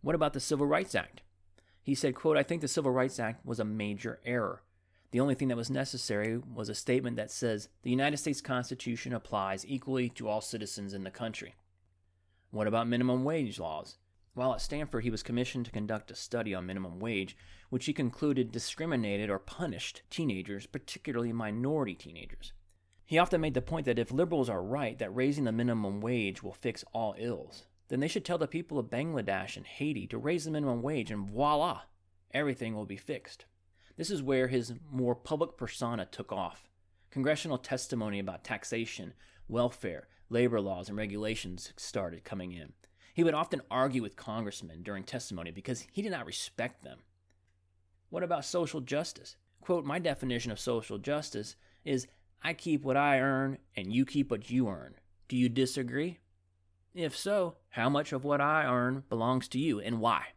What 0.00 0.14
about 0.14 0.32
the 0.32 0.40
Civil 0.40 0.66
Rights 0.66 0.94
Act? 0.94 1.20
He 1.82 1.94
said, 1.94 2.14
quote, 2.14 2.38
I 2.38 2.42
think 2.42 2.62
the 2.62 2.66
Civil 2.66 2.92
Rights 2.92 3.20
Act 3.20 3.44
was 3.44 3.60
a 3.60 3.64
major 3.64 4.18
error. 4.24 4.62
The 5.10 5.20
only 5.20 5.34
thing 5.34 5.48
that 5.48 5.58
was 5.58 5.68
necessary 5.68 6.38
was 6.38 6.70
a 6.70 6.74
statement 6.74 7.16
that 7.16 7.30
says 7.30 7.68
the 7.82 7.90
United 7.90 8.16
States 8.16 8.40
Constitution 8.40 9.12
applies 9.12 9.66
equally 9.68 10.08
to 10.08 10.28
all 10.28 10.40
citizens 10.40 10.94
in 10.94 11.04
the 11.04 11.10
country. 11.10 11.56
What 12.50 12.66
about 12.66 12.88
minimum 12.88 13.22
wage 13.22 13.58
laws? 13.58 13.98
While 14.34 14.54
at 14.54 14.60
Stanford, 14.60 15.02
he 15.02 15.10
was 15.10 15.22
commissioned 15.22 15.66
to 15.66 15.72
conduct 15.72 16.10
a 16.10 16.14
study 16.14 16.54
on 16.54 16.66
minimum 16.66 17.00
wage, 17.00 17.36
which 17.68 17.86
he 17.86 17.92
concluded 17.92 18.52
discriminated 18.52 19.28
or 19.28 19.38
punished 19.38 20.02
teenagers, 20.08 20.66
particularly 20.66 21.32
minority 21.32 21.94
teenagers. 21.94 22.52
He 23.04 23.18
often 23.18 23.40
made 23.40 23.54
the 23.54 23.60
point 23.60 23.86
that 23.86 23.98
if 23.98 24.12
liberals 24.12 24.48
are 24.48 24.62
right 24.62 24.96
that 25.00 25.14
raising 25.14 25.44
the 25.44 25.52
minimum 25.52 26.00
wage 26.00 26.44
will 26.44 26.52
fix 26.52 26.84
all 26.92 27.16
ills, 27.18 27.66
then 27.88 27.98
they 27.98 28.06
should 28.06 28.24
tell 28.24 28.38
the 28.38 28.46
people 28.46 28.78
of 28.78 28.86
Bangladesh 28.86 29.56
and 29.56 29.66
Haiti 29.66 30.06
to 30.06 30.16
raise 30.16 30.44
the 30.44 30.52
minimum 30.52 30.80
wage 30.80 31.10
and 31.10 31.28
voila, 31.28 31.82
everything 32.32 32.74
will 32.76 32.86
be 32.86 32.96
fixed. 32.96 33.46
This 33.96 34.10
is 34.10 34.22
where 34.22 34.46
his 34.46 34.74
more 34.92 35.16
public 35.16 35.56
persona 35.56 36.06
took 36.06 36.30
off. 36.30 36.70
Congressional 37.10 37.58
testimony 37.58 38.20
about 38.20 38.44
taxation, 38.44 39.12
welfare, 39.48 40.06
labor 40.28 40.60
laws, 40.60 40.88
and 40.88 40.96
regulations 40.96 41.72
started 41.76 42.22
coming 42.22 42.52
in. 42.52 42.72
He 43.14 43.24
would 43.24 43.34
often 43.34 43.62
argue 43.70 44.02
with 44.02 44.16
congressmen 44.16 44.82
during 44.82 45.04
testimony 45.04 45.50
because 45.50 45.86
he 45.92 46.02
did 46.02 46.12
not 46.12 46.26
respect 46.26 46.82
them. 46.82 46.98
What 48.08 48.22
about 48.22 48.44
social 48.44 48.80
justice? 48.80 49.36
Quote, 49.60 49.84
my 49.84 49.98
definition 49.98 50.50
of 50.50 50.58
social 50.58 50.98
justice 50.98 51.56
is 51.84 52.06
I 52.42 52.54
keep 52.54 52.82
what 52.82 52.96
I 52.96 53.20
earn 53.20 53.58
and 53.76 53.92
you 53.92 54.04
keep 54.04 54.30
what 54.30 54.50
you 54.50 54.68
earn. 54.68 54.94
Do 55.28 55.36
you 55.36 55.48
disagree? 55.48 56.18
If 56.94 57.16
so, 57.16 57.56
how 57.70 57.88
much 57.88 58.12
of 58.12 58.24
what 58.24 58.40
I 58.40 58.64
earn 58.64 59.04
belongs 59.08 59.46
to 59.48 59.58
you 59.58 59.80
and 59.80 60.00
why? 60.00 60.28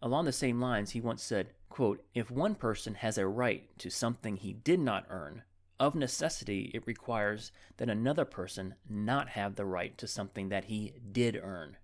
Along 0.00 0.24
the 0.24 0.32
same 0.32 0.60
lines, 0.60 0.90
he 0.90 1.00
once 1.00 1.22
said, 1.22 1.52
quote, 1.68 2.02
If 2.14 2.30
one 2.30 2.56
person 2.56 2.94
has 2.96 3.16
a 3.16 3.26
right 3.26 3.68
to 3.78 3.90
something 3.90 4.36
he 4.36 4.52
did 4.52 4.80
not 4.80 5.06
earn, 5.08 5.42
of 5.80 5.94
necessity 5.94 6.70
it 6.74 6.86
requires 6.86 7.52
that 7.76 7.88
another 7.88 8.24
person 8.24 8.74
not 8.88 9.30
have 9.30 9.56
the 9.56 9.64
right 9.64 9.96
to 9.98 10.06
something 10.06 10.48
that 10.48 10.64
he 10.66 10.94
did 11.10 11.40
earn. 11.42 11.76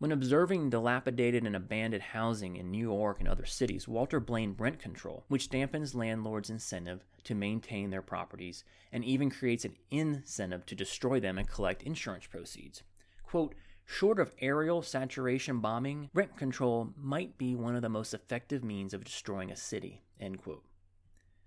When 0.00 0.12
observing 0.12 0.70
dilapidated 0.70 1.44
and 1.44 1.54
abandoned 1.54 2.02
housing 2.02 2.56
in 2.56 2.70
New 2.70 2.78
York 2.78 3.20
and 3.20 3.28
other 3.28 3.44
cities, 3.44 3.86
Walter 3.86 4.18
blamed 4.18 4.58
rent 4.58 4.78
control, 4.78 5.24
which 5.28 5.50
dampens 5.50 5.94
landlords' 5.94 6.48
incentive 6.48 7.04
to 7.24 7.34
maintain 7.34 7.90
their 7.90 8.00
properties 8.00 8.64
and 8.90 9.04
even 9.04 9.30
creates 9.30 9.66
an 9.66 9.76
incentive 9.90 10.64
to 10.66 10.74
destroy 10.74 11.20
them 11.20 11.36
and 11.36 11.46
collect 11.46 11.82
insurance 11.82 12.26
proceeds. 12.26 12.82
Quote, 13.22 13.54
Short 13.84 14.18
of 14.18 14.32
aerial 14.38 14.80
saturation 14.82 15.58
bombing, 15.58 16.08
rent 16.14 16.36
control 16.36 16.94
might 16.96 17.36
be 17.36 17.54
one 17.54 17.76
of 17.76 17.82
the 17.82 17.88
most 17.88 18.14
effective 18.14 18.64
means 18.64 18.94
of 18.94 19.04
destroying 19.04 19.50
a 19.50 19.56
city. 19.56 20.02
End 20.18 20.40
quote. 20.40 20.64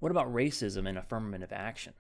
What 0.04 0.12
about 0.12 0.34
racism 0.34 0.86
and 0.86 0.98
affirmative 0.98 1.54
action? 1.54 1.94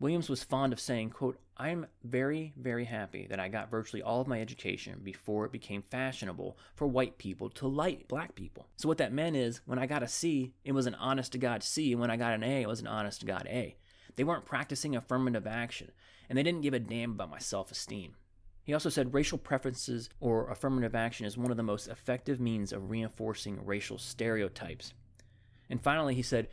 Williams 0.00 0.30
was 0.30 0.42
fond 0.42 0.72
of 0.72 0.80
saying, 0.80 1.10
quote, 1.10 1.38
I 1.58 1.68
am 1.68 1.84
very, 2.02 2.54
very 2.56 2.86
happy 2.86 3.26
that 3.28 3.38
I 3.38 3.48
got 3.48 3.70
virtually 3.70 4.00
all 4.00 4.22
of 4.22 4.26
my 4.26 4.40
education 4.40 5.02
before 5.04 5.44
it 5.44 5.52
became 5.52 5.82
fashionable 5.82 6.56
for 6.74 6.86
white 6.86 7.18
people 7.18 7.50
to 7.50 7.66
like 7.66 8.08
black 8.08 8.34
people. 8.34 8.66
So 8.76 8.88
what 8.88 8.96
that 8.96 9.12
meant 9.12 9.36
is 9.36 9.60
when 9.66 9.78
I 9.78 9.84
got 9.84 10.02
a 10.02 10.08
C, 10.08 10.54
it 10.64 10.72
was 10.72 10.86
an 10.86 10.94
honest 10.94 11.32
to 11.32 11.38
God 11.38 11.62
C, 11.62 11.92
and 11.92 12.00
when 12.00 12.10
I 12.10 12.16
got 12.16 12.32
an 12.32 12.42
A, 12.42 12.62
it 12.62 12.66
was 12.66 12.80
an 12.80 12.86
honest 12.86 13.20
to 13.20 13.26
God 13.26 13.46
A. 13.50 13.76
They 14.16 14.24
weren't 14.24 14.46
practicing 14.46 14.96
affirmative 14.96 15.46
action, 15.46 15.90
and 16.30 16.38
they 16.38 16.42
didn't 16.42 16.62
give 16.62 16.72
a 16.72 16.78
damn 16.78 17.10
about 17.10 17.28
my 17.28 17.40
self 17.40 17.70
esteem. 17.70 18.14
He 18.64 18.72
also 18.72 18.88
said 18.88 19.12
racial 19.12 19.36
preferences 19.36 20.08
or 20.18 20.50
affirmative 20.50 20.94
action 20.94 21.26
is 21.26 21.36
one 21.36 21.50
of 21.50 21.58
the 21.58 21.62
most 21.62 21.88
effective 21.88 22.40
means 22.40 22.72
of 22.72 22.88
reinforcing 22.88 23.66
racial 23.66 23.98
stereotypes. 23.98 24.94
And 25.68 25.82
finally, 25.82 26.14
he 26.14 26.22
said, 26.22 26.48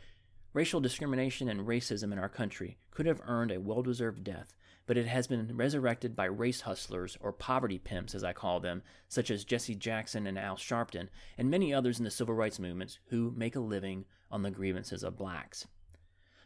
Racial 0.56 0.80
discrimination 0.80 1.50
and 1.50 1.66
racism 1.66 2.14
in 2.14 2.18
our 2.18 2.30
country 2.30 2.78
could 2.90 3.04
have 3.04 3.20
earned 3.26 3.50
a 3.50 3.60
well 3.60 3.82
deserved 3.82 4.24
death, 4.24 4.56
but 4.86 4.96
it 4.96 5.06
has 5.06 5.26
been 5.26 5.54
resurrected 5.54 6.16
by 6.16 6.24
race 6.24 6.62
hustlers, 6.62 7.18
or 7.20 7.30
poverty 7.30 7.78
pimps 7.78 8.14
as 8.14 8.24
I 8.24 8.32
call 8.32 8.58
them, 8.58 8.82
such 9.06 9.30
as 9.30 9.44
Jesse 9.44 9.74
Jackson 9.74 10.26
and 10.26 10.38
Al 10.38 10.56
Sharpton, 10.56 11.08
and 11.36 11.50
many 11.50 11.74
others 11.74 11.98
in 11.98 12.06
the 12.06 12.10
civil 12.10 12.34
rights 12.34 12.58
movements 12.58 12.98
who 13.08 13.34
make 13.36 13.54
a 13.54 13.60
living 13.60 14.06
on 14.30 14.40
the 14.40 14.50
grievances 14.50 15.02
of 15.02 15.18
blacks. 15.18 15.66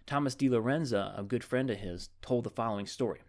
Thomas 0.06 0.34
DiLorenzo, 0.34 1.16
a 1.16 1.22
good 1.22 1.44
friend 1.44 1.70
of 1.70 1.78
his, 1.78 2.08
told 2.20 2.42
the 2.42 2.50
following 2.50 2.88
story. 2.88 3.20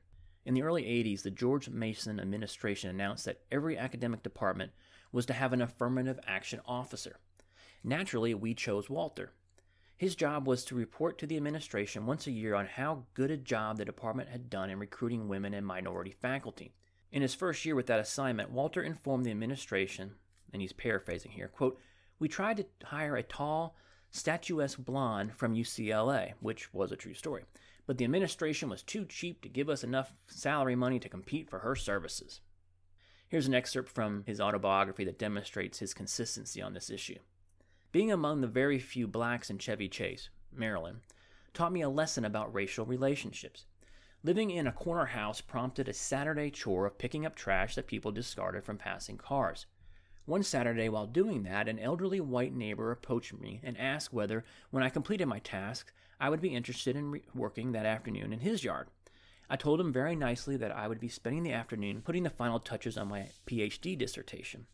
In 0.46 0.56
the 0.56 0.64
early 0.64 0.86
80s, 0.86 1.22
the 1.22 1.30
George 1.30 1.70
Mason 1.70 2.20
administration 2.20 2.90
announced 2.90 3.26
that 3.26 3.42
every 3.52 3.78
academic 3.78 4.24
department 4.24 4.72
was 5.12 5.28
to 5.28 5.34
have 5.34 5.54
an 5.54 5.62
affirmative 5.62 6.20
action 6.26 6.60
officer. 6.66 7.18
Naturally, 7.84 8.34
we 8.34 8.56
chose 8.56 8.90
Walter. 8.90 9.34
His 10.02 10.16
job 10.16 10.48
was 10.48 10.66
to 10.66 10.74
report 10.74 11.20
to 11.20 11.28
the 11.28 11.38
administration 11.38 12.08
once 12.08 12.26
a 12.26 12.32
year 12.32 12.56
on 12.56 12.66
how 12.66 13.04
good 13.14 13.30
a 13.30 13.38
job 13.38 13.78
the 13.78 13.86
department 13.86 14.30
had 14.30 14.50
done 14.50 14.72
in 14.72 14.80
recruiting 14.80 15.28
women 15.28 15.54
and 15.54 15.64
minority 15.64 16.16
faculty. 16.20 16.74
In 17.12 17.22
his 17.22 17.36
first 17.36 17.64
year 17.66 17.76
with 17.76 17.86
that 17.86 18.00
assignment, 18.00 18.50
Walter 18.50 18.82
informed 18.82 19.28
the 19.28 19.30
administration, 19.30 20.16
and 20.52 20.60
he's 20.60 20.74
paraphrasing 20.74 21.30
here, 21.30 21.50
quote, 21.50 21.78
We 22.18 22.28
tried 22.28 22.58
to 22.58 22.66
hire 22.84 23.16
a 23.16 23.22
tall, 23.22 23.76
statuesque 24.10 24.80
blonde 24.80 25.36
from 25.36 25.54
UCLA, 25.54 26.34
which 26.40 26.74
was 26.74 26.92
a 26.92 26.96
true 26.96 27.14
story 27.14 27.44
but 27.86 27.98
the 27.98 28.06
administration 28.06 28.70
was 28.70 28.84
too 28.84 29.06
cheap 29.06 29.42
to 29.42 29.50
give 29.50 29.70
us 29.70 29.84
enough 29.84 30.14
salary 30.26 30.78
money 30.78 30.98
to 30.98 31.10
compete 31.10 31.50
for 31.50 31.60
her 31.60 31.76
services. 31.76 32.40
Here's 33.28 33.48
an 33.48 33.54
excerpt 33.54 33.90
from 33.90 34.24
his 34.26 34.42
autobiography 34.42 35.04
that 35.06 35.20
demonstrates 35.20 35.80
his 35.80 35.94
consistency 35.94 36.62
on 36.62 36.74
this 36.74 36.90
issue. 36.90 37.20
Being 37.92 38.10
among 38.10 38.40
the 38.40 38.48
very 38.48 38.80
few 38.80 39.06
blacks 39.06 39.50
in 39.50 39.58
Chevy 39.58 39.90
Chase, 39.90 40.30
Maryland, 40.56 41.02
taught 41.54 41.74
me 41.74 41.82
a 41.82 41.90
lesson 41.90 42.24
about 42.24 42.54
racial 42.54 42.86
relationships. 42.86 43.66
Living 44.24 44.50
in 44.50 44.66
a 44.66 44.72
corner 44.72 45.08
house 45.08 45.42
prompted 45.42 45.90
a 45.90 45.94
Saturday 45.94 46.50
chore 46.52 46.86
of 46.86 46.98
picking 46.98 47.26
up 47.26 47.36
trash 47.36 47.76
that 47.76 47.88
people 47.88 48.14
discarded 48.14 48.64
from 48.64 48.78
passing 48.78 49.18
cars. 49.18 49.66
One 50.26 50.42
Saturday, 50.42 50.88
while 50.88 51.06
doing 51.06 51.44
that, 51.44 51.68
an 51.68 51.80
elderly 51.80 52.22
white 52.22 52.54
neighbor 52.54 52.92
approached 52.92 53.34
me 53.34 53.60
and 53.62 53.78
asked 53.78 54.14
whether, 54.14 54.46
when 54.70 54.84
I 54.84 54.90
completed 54.90 55.26
my 55.26 55.40
task, 55.40 55.92
I 56.18 56.30
would 56.30 56.40
be 56.40 56.56
interested 56.56 56.96
in 56.96 57.12
re- 57.12 57.24
working 57.36 57.74
that 57.74 57.86
afternoon 57.86 58.32
in 58.32 58.40
his 58.40 58.64
yard. 58.64 58.88
I 59.50 59.58
told 59.58 59.82
him 59.82 59.92
very 59.92 60.16
nicely 60.16 60.56
that 60.56 60.72
I 60.72 60.88
would 60.88 61.02
be 61.02 61.10
spending 61.10 61.44
the 61.44 61.52
afternoon 61.52 62.04
putting 62.04 62.24
the 62.24 62.30
final 62.30 62.62
touches 62.62 62.98
on 62.98 63.10
my 63.10 63.32
PhD 63.46 63.98
dissertation. 63.98 64.68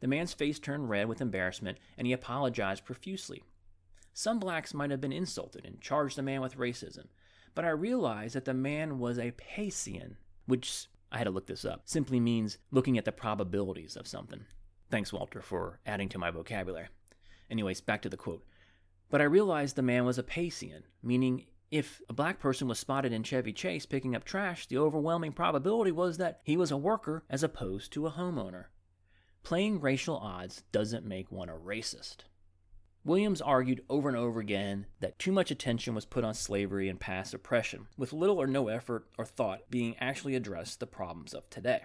The 0.00 0.08
man's 0.08 0.32
face 0.32 0.58
turned 0.58 0.88
red 0.88 1.08
with 1.08 1.20
embarrassment, 1.20 1.78
and 1.96 2.06
he 2.06 2.12
apologized 2.12 2.84
profusely. 2.84 3.42
Some 4.12 4.38
blacks 4.38 4.74
might 4.74 4.90
have 4.90 5.00
been 5.00 5.12
insulted 5.12 5.64
and 5.64 5.80
charged 5.80 6.16
the 6.16 6.22
man 6.22 6.40
with 6.40 6.56
racism, 6.56 7.06
but 7.54 7.64
I 7.64 7.70
realized 7.70 8.34
that 8.34 8.44
the 8.44 8.54
man 8.54 8.98
was 8.98 9.18
a 9.18 9.32
Bayesian, 9.32 10.16
which 10.46 10.88
I 11.10 11.18
had 11.18 11.24
to 11.24 11.30
look 11.30 11.46
this 11.46 11.64
up, 11.64 11.82
simply 11.84 12.20
means 12.20 12.58
looking 12.70 12.98
at 12.98 13.04
the 13.04 13.12
probabilities 13.12 13.96
of 13.96 14.06
something. 14.06 14.44
Thanks, 14.90 15.12
Walter, 15.12 15.40
for 15.40 15.80
adding 15.86 16.08
to 16.10 16.18
my 16.18 16.30
vocabulary. 16.30 16.88
Anyways, 17.50 17.80
back 17.80 18.02
to 18.02 18.08
the 18.08 18.16
quote. 18.16 18.44
But 19.10 19.20
I 19.20 19.24
realized 19.24 19.76
the 19.76 19.82
man 19.82 20.04
was 20.04 20.18
a 20.18 20.22
Bayesian, 20.22 20.82
meaning 21.02 21.46
if 21.70 22.00
a 22.08 22.12
black 22.12 22.38
person 22.38 22.68
was 22.68 22.78
spotted 22.78 23.12
in 23.12 23.24
Chevy 23.24 23.52
Chase 23.52 23.86
picking 23.86 24.14
up 24.14 24.24
trash, 24.24 24.66
the 24.66 24.78
overwhelming 24.78 25.32
probability 25.32 25.90
was 25.90 26.18
that 26.18 26.40
he 26.44 26.56
was 26.56 26.70
a 26.70 26.76
worker 26.76 27.24
as 27.28 27.42
opposed 27.42 27.92
to 27.92 28.06
a 28.06 28.12
homeowner. 28.12 28.66
Playing 29.44 29.82
racial 29.82 30.16
odds 30.16 30.62
doesn't 30.72 31.04
make 31.04 31.30
one 31.30 31.50
a 31.50 31.52
racist. 31.52 32.24
Williams 33.04 33.42
argued 33.42 33.84
over 33.90 34.08
and 34.08 34.16
over 34.16 34.40
again 34.40 34.86
that 35.00 35.18
too 35.18 35.32
much 35.32 35.50
attention 35.50 35.94
was 35.94 36.06
put 36.06 36.24
on 36.24 36.32
slavery 36.32 36.88
and 36.88 36.98
past 36.98 37.34
oppression, 37.34 37.86
with 37.98 38.14
little 38.14 38.40
or 38.40 38.46
no 38.46 38.68
effort 38.68 39.06
or 39.18 39.26
thought 39.26 39.70
being 39.70 39.96
actually 40.00 40.34
addressed 40.34 40.80
the 40.80 40.86
problems 40.86 41.34
of 41.34 41.50
today. 41.50 41.82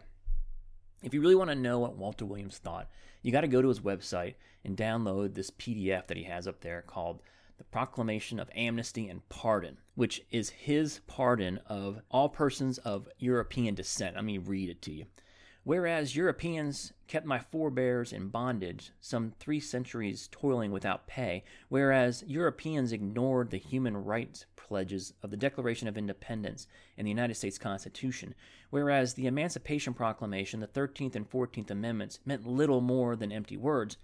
If 1.03 1.13
you 1.13 1.19
really 1.19 1.35
want 1.35 1.49
to 1.49 1.55
know 1.55 1.79
what 1.79 1.97
Walter 1.97 2.25
Williams 2.25 2.59
thought, 2.59 2.89
you 3.21 3.33
got 3.33 3.41
to 3.41 3.47
go 3.49 3.61
to 3.61 3.67
his 3.67 3.81
website 3.81 4.35
and 4.63 4.77
download 4.77 5.33
this 5.33 5.51
PDF 5.51 6.07
that 6.07 6.15
he 6.15 6.23
has 6.23 6.47
up 6.47 6.61
there 6.61 6.81
called 6.81 7.21
the 7.57 7.65
Proclamation 7.65 8.39
of 8.39 8.49
Amnesty 8.55 9.09
and 9.09 9.27
Pardon, 9.27 9.79
which 9.95 10.21
is 10.31 10.49
his 10.49 11.01
pardon 11.07 11.59
of 11.65 11.99
all 12.09 12.29
persons 12.29 12.77
of 12.77 13.09
European 13.17 13.75
descent. 13.75 14.15
Let 14.15 14.23
me 14.23 14.37
read 14.37 14.69
it 14.69 14.81
to 14.83 14.93
you. 14.93 15.07
Whereas 15.69 16.15
Europeans 16.15 16.93
kept 17.07 17.27
my 17.27 17.37
forebears 17.37 18.11
in 18.11 18.29
bondage, 18.29 18.91
some 18.99 19.33
three 19.37 19.59
centuries 19.59 20.27
toiling 20.31 20.71
without 20.71 21.05
pay, 21.05 21.43
whereas 21.67 22.23
Europeans 22.25 22.91
ignored 22.91 23.51
the 23.51 23.59
human 23.59 23.95
rights 23.95 24.47
pledges 24.55 25.13
of 25.21 25.29
the 25.29 25.37
Declaration 25.37 25.87
of 25.87 25.95
Independence 25.95 26.65
and 26.97 27.05
the 27.05 27.11
United 27.11 27.35
States 27.35 27.59
Constitution, 27.59 28.33
whereas 28.71 29.13
the 29.13 29.27
Emancipation 29.27 29.93
Proclamation, 29.93 30.59
the 30.59 30.65
13th 30.65 31.15
and 31.15 31.29
14th 31.29 31.69
Amendments, 31.69 32.19
meant 32.25 32.47
little 32.47 32.81
more 32.81 33.15
than 33.15 33.31
empty 33.31 33.55
words, 33.55 33.97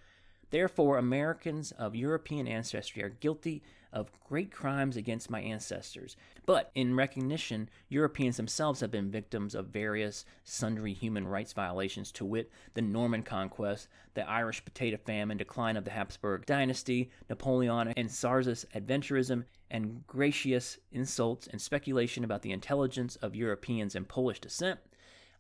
Therefore, 0.52 1.00
Americans 1.00 1.72
of 1.72 1.96
European 1.96 2.48
ancestry 2.48 3.02
are 3.02 3.10
guilty 3.10 3.64
of 3.96 4.12
great 4.28 4.52
crimes 4.52 4.98
against 4.98 5.30
my 5.30 5.40
ancestors. 5.40 6.18
But 6.46 6.70
in 6.76 6.96
recognition, 6.96 7.70
Europeans 7.90 8.38
themselves 8.38 8.82
have 8.82 8.92
been 8.92 9.10
victims 9.10 9.56
of 9.56 9.68
various 9.68 10.26
sundry 10.44 10.94
human 10.94 11.28
rights 11.28 11.54
violations, 11.54 12.12
to 12.12 12.26
wit, 12.26 12.52
the 12.76 12.82
Norman 12.82 13.24
conquest, 13.24 13.88
the 14.14 14.30
Irish 14.30 14.64
potato 14.64 14.98
famine, 14.98 15.38
decline 15.38 15.78
of 15.78 15.86
the 15.86 15.92
Habsburg 15.92 16.46
dynasty, 16.46 17.10
Napoleonic 17.30 17.98
and 17.98 18.12
Czarist 18.12 18.66
adventurism, 18.76 19.46
and 19.72 20.06
gracious 20.06 20.78
insults 20.92 21.48
and 21.48 21.60
speculation 21.60 22.24
about 22.24 22.42
the 22.44 22.52
intelligence 22.52 23.16
of 23.16 23.36
Europeans 23.36 23.96
and 23.96 24.08
Polish 24.08 24.40
descent. 24.40 24.80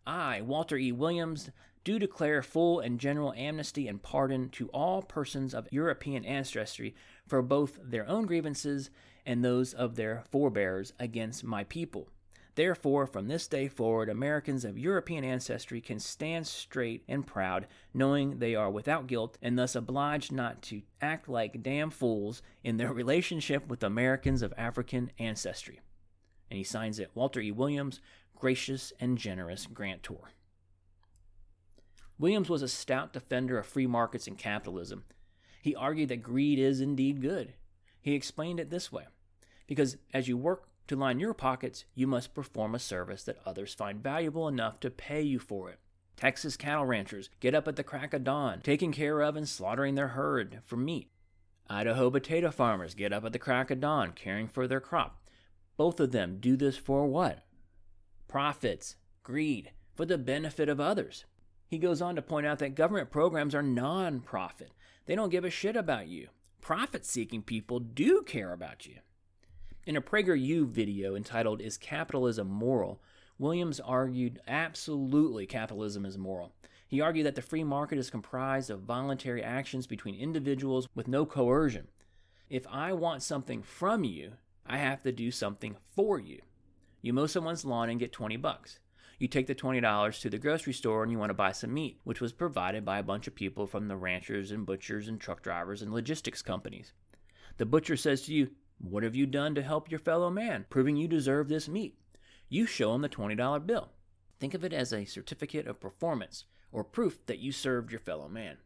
I, 0.07 0.41
Walter 0.41 0.77
E. 0.77 0.91
Williams, 0.91 1.49
do 1.83 1.99
declare 1.99 2.41
full 2.41 2.79
and 2.79 2.99
general 2.99 3.31
amnesty 3.33 3.87
and 3.87 4.01
pardon 4.01 4.49
to 4.49 4.67
all 4.69 5.03
persons 5.03 5.53
of 5.53 5.71
European 5.71 6.25
ancestry 6.25 6.95
for 7.27 7.41
both 7.41 7.79
their 7.83 8.07
own 8.07 8.25
grievances 8.25 8.89
and 9.25 9.43
those 9.43 9.73
of 9.73 9.95
their 9.95 10.23
forebears 10.31 10.93
against 10.99 11.43
my 11.43 11.63
people. 11.63 12.09
Therefore, 12.55 13.05
from 13.05 13.27
this 13.27 13.47
day 13.47 13.67
forward, 13.67 14.07
Americans 14.07 14.63
of 14.63 14.77
European 14.79 15.25
ancestry 15.25 15.81
can 15.81 15.99
stand 15.99 16.47
straight 16.47 17.03
and 17.07 17.27
proud, 17.27 17.67
knowing 17.93 18.39
they 18.39 18.55
are 18.55 18.71
without 18.71 19.07
guilt 19.07 19.37
and 19.41 19.59
thus 19.59 19.75
obliged 19.75 20.31
not 20.31 20.61
to 20.63 20.81
act 21.01 21.27
like 21.27 21.61
damn 21.61 21.89
fools 21.89 22.41
in 22.63 22.77
their 22.77 22.93
relationship 22.93 23.67
with 23.67 23.83
Americans 23.83 24.41
of 24.41 24.53
African 24.57 25.11
ancestry. 25.19 25.81
And 26.49 26.57
he 26.57 26.63
signs 26.63 26.97
it 26.97 27.11
Walter 27.13 27.41
E. 27.41 27.51
Williams, 27.51 27.99
gracious 28.37 28.93
and 29.01 29.17
generous 29.17 29.65
grantor. 29.65 30.31
Williams 32.17 32.49
was 32.49 32.61
a 32.61 32.69
stout 32.69 33.11
defender 33.11 33.57
of 33.57 33.65
free 33.65 33.87
markets 33.87 34.27
and 34.27 34.37
capitalism. 34.37 35.03
He 35.65 35.73
argued 35.73 36.09
that 36.09 36.21
greed 36.21 36.59
is 36.59 36.79
indeed 36.79 37.23
good. 37.23 37.53
He 37.99 38.13
explained 38.13 38.59
it 38.59 38.69
this 38.69 38.91
way 38.91 39.05
because 39.65 39.97
as 40.13 40.27
you 40.27 40.37
work 40.37 40.69
to 40.85 40.95
line 40.95 41.19
your 41.19 41.33
pockets, 41.33 41.85
you 41.95 42.05
must 42.05 42.35
perform 42.35 42.75
a 42.75 42.79
service 42.79 43.23
that 43.23 43.39
others 43.47 43.73
find 43.73 44.03
valuable 44.03 44.47
enough 44.47 44.79
to 44.81 44.91
pay 44.91 45.23
you 45.23 45.39
for 45.39 45.71
it. 45.71 45.79
Texas 46.17 46.55
cattle 46.55 46.85
ranchers 46.85 47.31
get 47.39 47.55
up 47.55 47.67
at 47.67 47.77
the 47.77 47.83
crack 47.83 48.13
of 48.13 48.23
dawn, 48.23 48.61
taking 48.61 48.91
care 48.91 49.21
of 49.21 49.35
and 49.35 49.49
slaughtering 49.49 49.95
their 49.95 50.09
herd 50.09 50.59
for 50.63 50.77
meat. 50.77 51.09
Idaho 51.67 52.11
potato 52.11 52.51
farmers 52.51 52.93
get 52.93 53.11
up 53.11 53.25
at 53.25 53.33
the 53.33 53.39
crack 53.39 53.71
of 53.71 53.79
dawn, 53.79 54.11
caring 54.11 54.47
for 54.47 54.67
their 54.67 54.79
crop. 54.79 55.27
Both 55.77 55.99
of 55.99 56.11
them 56.11 56.37
do 56.39 56.55
this 56.55 56.77
for 56.77 57.07
what? 57.07 57.43
Profits, 58.27 58.97
greed, 59.23 59.71
for 59.95 60.05
the 60.05 60.19
benefit 60.19 60.69
of 60.69 60.79
others. 60.79 61.25
He 61.67 61.79
goes 61.79 62.03
on 62.03 62.15
to 62.17 62.21
point 62.21 62.45
out 62.45 62.59
that 62.59 62.75
government 62.75 63.09
programs 63.09 63.55
are 63.55 63.63
non 63.63 64.19
profit. 64.19 64.69
They 65.05 65.15
don't 65.15 65.29
give 65.29 65.45
a 65.45 65.49
shit 65.49 65.75
about 65.75 66.07
you. 66.07 66.29
Profit 66.61 67.05
seeking 67.05 67.43
people 67.43 67.79
do 67.79 68.23
care 68.23 68.51
about 68.51 68.87
you. 68.87 68.95
In 69.85 69.95
a 69.95 70.01
PragerU 70.01 70.65
video 70.67 71.15
entitled 71.15 71.61
Is 71.61 71.77
Capitalism 71.77 72.47
Moral? 72.47 72.99
Williams 73.37 73.79
argued 73.79 74.41
absolutely 74.47 75.45
capitalism 75.45 76.05
is 76.05 76.17
moral. 76.17 76.53
He 76.87 77.01
argued 77.01 77.27
that 77.27 77.35
the 77.35 77.41
free 77.41 77.63
market 77.63 77.99
is 77.99 78.09
comprised 78.09 78.71
of 78.71 78.81
voluntary 78.81 79.43
actions 79.43 79.85
between 79.85 80.15
individuals 80.15 80.87
with 80.95 81.07
no 81.07 81.25
coercion. 81.25 81.87
If 82.49 82.65
I 82.67 82.93
want 82.93 83.21
something 83.21 83.61
from 83.61 84.03
you, 84.03 84.33
I 84.65 84.77
have 84.77 85.03
to 85.03 85.11
do 85.11 85.29
something 85.29 85.75
for 85.95 86.19
you. 86.19 86.41
You 87.01 87.13
mow 87.13 87.27
someone's 87.27 87.65
lawn 87.65 87.89
and 87.89 87.99
get 87.99 88.11
20 88.11 88.37
bucks 88.37 88.79
you 89.19 89.27
take 89.27 89.47
the 89.47 89.55
$20 89.55 90.21
to 90.21 90.29
the 90.29 90.37
grocery 90.37 90.73
store 90.73 91.03
and 91.03 91.11
you 91.11 91.17
want 91.17 91.29
to 91.29 91.35
buy 91.35 91.51
some 91.51 91.73
meat, 91.73 91.99
which 92.03 92.21
was 92.21 92.33
provided 92.33 92.83
by 92.83 92.99
a 92.99 93.03
bunch 93.03 93.27
of 93.27 93.35
people 93.35 93.65
from 93.65 93.87
the 93.87 93.95
ranchers 93.95 94.51
and 94.51 94.65
butchers 94.65 95.07
and 95.07 95.19
truck 95.19 95.41
drivers 95.41 95.81
and 95.81 95.93
logistics 95.93 96.41
companies. 96.41 96.93
The 97.57 97.65
butcher 97.65 97.95
says 97.95 98.23
to 98.23 98.33
you, 98.33 98.51
What 98.79 99.03
have 99.03 99.15
you 99.15 99.25
done 99.25 99.55
to 99.55 99.61
help 99.61 99.89
your 99.89 99.99
fellow 99.99 100.29
man, 100.29 100.65
proving 100.69 100.97
you 100.97 101.07
deserve 101.07 101.47
this 101.47 101.69
meat? 101.69 101.97
You 102.49 102.65
show 102.65 102.93
him 102.93 103.01
the 103.01 103.09
$20 103.09 103.65
bill. 103.65 103.89
Think 104.39 104.53
of 104.53 104.63
it 104.63 104.73
as 104.73 104.91
a 104.91 105.05
certificate 105.05 105.67
of 105.67 105.79
performance 105.79 106.45
or 106.71 106.83
proof 106.83 107.25
that 107.27 107.39
you 107.39 107.51
served 107.51 107.91
your 107.91 108.01
fellow 108.01 108.27
man. 108.27 108.57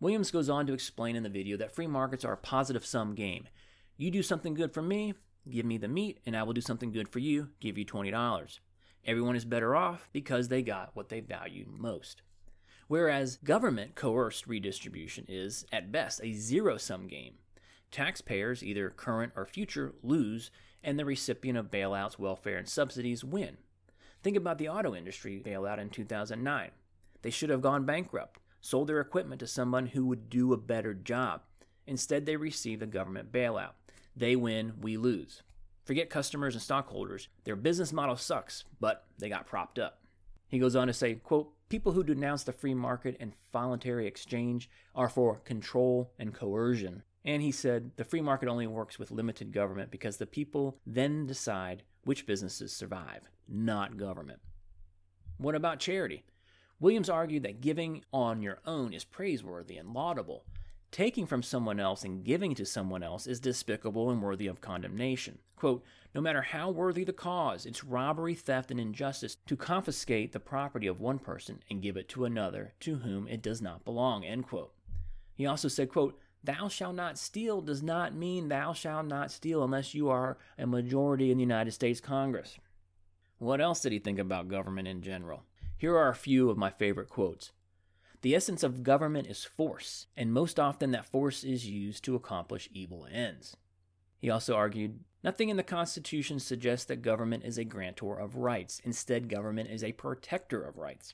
Williams 0.00 0.30
goes 0.30 0.48
on 0.48 0.66
to 0.66 0.72
explain 0.72 1.16
in 1.16 1.22
the 1.22 1.28
video 1.28 1.56
that 1.56 1.74
free 1.74 1.86
markets 1.86 2.24
are 2.24 2.34
a 2.34 2.38
positive 2.38 2.86
sum 2.86 3.14
game. 3.14 3.48
You 3.96 4.10
do 4.10 4.22
something 4.22 4.54
good 4.54 4.72
for 4.72 4.82
me, 4.82 5.14
give 5.50 5.66
me 5.66 5.78
the 5.78 5.88
meat, 5.88 6.20
and 6.26 6.36
I 6.36 6.42
will 6.42 6.52
do 6.52 6.60
something 6.60 6.92
good 6.92 7.08
for 7.08 7.18
you, 7.18 7.48
give 7.60 7.78
you 7.78 7.84
$20. 7.84 8.58
Everyone 9.06 9.36
is 9.36 9.44
better 9.44 9.76
off 9.76 10.08
because 10.12 10.48
they 10.48 10.62
got 10.62 10.90
what 10.94 11.08
they 11.08 11.20
value 11.20 11.66
most. 11.68 12.22
Whereas 12.88 13.38
government 13.44 13.94
coerced 13.94 14.46
redistribution 14.46 15.26
is, 15.28 15.66
at 15.72 15.92
best, 15.92 16.20
a 16.22 16.32
zero 16.32 16.76
sum 16.76 17.06
game. 17.06 17.34
Taxpayers, 17.90 18.62
either 18.62 18.90
current 18.90 19.32
or 19.36 19.46
future, 19.46 19.94
lose, 20.02 20.50
and 20.82 20.98
the 20.98 21.04
recipient 21.04 21.58
of 21.58 21.70
bailouts, 21.70 22.18
welfare, 22.18 22.56
and 22.56 22.68
subsidies 22.68 23.24
win. 23.24 23.56
Think 24.22 24.36
about 24.36 24.58
the 24.58 24.68
auto 24.68 24.94
industry 24.94 25.42
bailout 25.44 25.78
in 25.78 25.90
2009. 25.90 26.70
They 27.22 27.30
should 27.30 27.50
have 27.50 27.62
gone 27.62 27.84
bankrupt, 27.84 28.40
sold 28.60 28.88
their 28.88 29.00
equipment 29.00 29.38
to 29.40 29.46
someone 29.46 29.88
who 29.88 30.06
would 30.06 30.30
do 30.30 30.52
a 30.52 30.58
better 30.58 30.94
job. 30.94 31.42
Instead, 31.86 32.24
they 32.24 32.36
received 32.36 32.82
a 32.82 32.86
government 32.86 33.32
bailout. 33.32 33.72
They 34.16 34.36
win, 34.36 34.74
we 34.80 34.96
lose. 34.96 35.42
Forget 35.84 36.08
customers 36.08 36.54
and 36.54 36.62
stockholders. 36.62 37.28
Their 37.44 37.56
business 37.56 37.92
model 37.92 38.16
sucks, 38.16 38.64
but 38.80 39.04
they 39.18 39.28
got 39.28 39.46
propped 39.46 39.78
up. 39.78 40.00
He 40.48 40.58
goes 40.58 40.76
on 40.76 40.86
to 40.86 40.92
say, 40.92 41.14
quote, 41.14 41.52
people 41.68 41.92
who 41.92 42.02
denounce 42.02 42.44
the 42.44 42.52
free 42.52 42.74
market 42.74 43.16
and 43.20 43.32
voluntary 43.52 44.06
exchange 44.06 44.70
are 44.94 45.08
for 45.08 45.36
control 45.40 46.12
and 46.18 46.32
coercion. 46.32 47.02
And 47.24 47.42
he 47.42 47.52
said, 47.52 47.90
the 47.96 48.04
free 48.04 48.20
market 48.20 48.48
only 48.48 48.66
works 48.66 48.98
with 48.98 49.10
limited 49.10 49.52
government 49.52 49.90
because 49.90 50.16
the 50.16 50.26
people 50.26 50.78
then 50.86 51.26
decide 51.26 51.82
which 52.04 52.26
businesses 52.26 52.72
survive, 52.74 53.28
not 53.48 53.96
government. 53.96 54.40
What 55.38 55.54
about 55.54 55.80
charity? 55.80 56.24
Williams 56.80 57.08
argued 57.08 57.42
that 57.44 57.60
giving 57.60 58.04
on 58.12 58.42
your 58.42 58.58
own 58.66 58.92
is 58.92 59.04
praiseworthy 59.04 59.76
and 59.76 59.92
laudable, 59.92 60.44
Taking 60.94 61.26
from 61.26 61.42
someone 61.42 61.80
else 61.80 62.04
and 62.04 62.22
giving 62.22 62.54
to 62.54 62.64
someone 62.64 63.02
else 63.02 63.26
is 63.26 63.40
despicable 63.40 64.10
and 64.10 64.22
worthy 64.22 64.46
of 64.46 64.60
condemnation. 64.60 65.38
Quote, 65.56 65.82
no 66.14 66.20
matter 66.20 66.40
how 66.40 66.70
worthy 66.70 67.02
the 67.02 67.12
cause, 67.12 67.66
it's 67.66 67.82
robbery, 67.82 68.36
theft, 68.36 68.70
and 68.70 68.78
injustice 68.78 69.36
to 69.48 69.56
confiscate 69.56 70.30
the 70.30 70.38
property 70.38 70.86
of 70.86 71.00
one 71.00 71.18
person 71.18 71.64
and 71.68 71.82
give 71.82 71.96
it 71.96 72.08
to 72.10 72.24
another 72.24 72.74
to 72.78 72.94
whom 72.94 73.26
it 73.26 73.42
does 73.42 73.60
not 73.60 73.84
belong. 73.84 74.24
End 74.24 74.46
quote. 74.46 74.72
He 75.34 75.46
also 75.46 75.66
said, 75.66 75.88
quote, 75.88 76.16
thou 76.44 76.68
shalt 76.68 76.94
not 76.94 77.18
steal 77.18 77.60
does 77.60 77.82
not 77.82 78.14
mean 78.14 78.46
thou 78.46 78.72
shalt 78.72 79.06
not 79.06 79.32
steal 79.32 79.64
unless 79.64 79.94
you 79.94 80.10
are 80.10 80.38
a 80.56 80.64
majority 80.64 81.32
in 81.32 81.38
the 81.38 81.42
United 81.42 81.72
States 81.72 82.00
Congress. 82.00 82.56
What 83.38 83.60
else 83.60 83.80
did 83.80 83.90
he 83.90 83.98
think 83.98 84.20
about 84.20 84.46
government 84.46 84.86
in 84.86 85.02
general? 85.02 85.42
Here 85.76 85.96
are 85.96 86.10
a 86.10 86.14
few 86.14 86.50
of 86.50 86.56
my 86.56 86.70
favorite 86.70 87.08
quotes. 87.08 87.50
The 88.24 88.34
essence 88.34 88.62
of 88.62 88.82
government 88.82 89.26
is 89.26 89.44
force, 89.44 90.06
and 90.16 90.32
most 90.32 90.58
often 90.58 90.92
that 90.92 91.04
force 91.04 91.44
is 91.44 91.68
used 91.68 92.02
to 92.04 92.14
accomplish 92.14 92.70
evil 92.72 93.06
ends. 93.12 93.54
He 94.16 94.30
also 94.30 94.54
argued 94.56 95.00
nothing 95.22 95.50
in 95.50 95.58
the 95.58 95.62
Constitution 95.62 96.40
suggests 96.40 96.86
that 96.86 97.02
government 97.02 97.44
is 97.44 97.58
a 97.58 97.64
grantor 97.64 98.18
of 98.18 98.36
rights. 98.36 98.80
Instead, 98.82 99.28
government 99.28 99.68
is 99.68 99.84
a 99.84 99.92
protector 99.92 100.62
of 100.62 100.78
rights. 100.78 101.12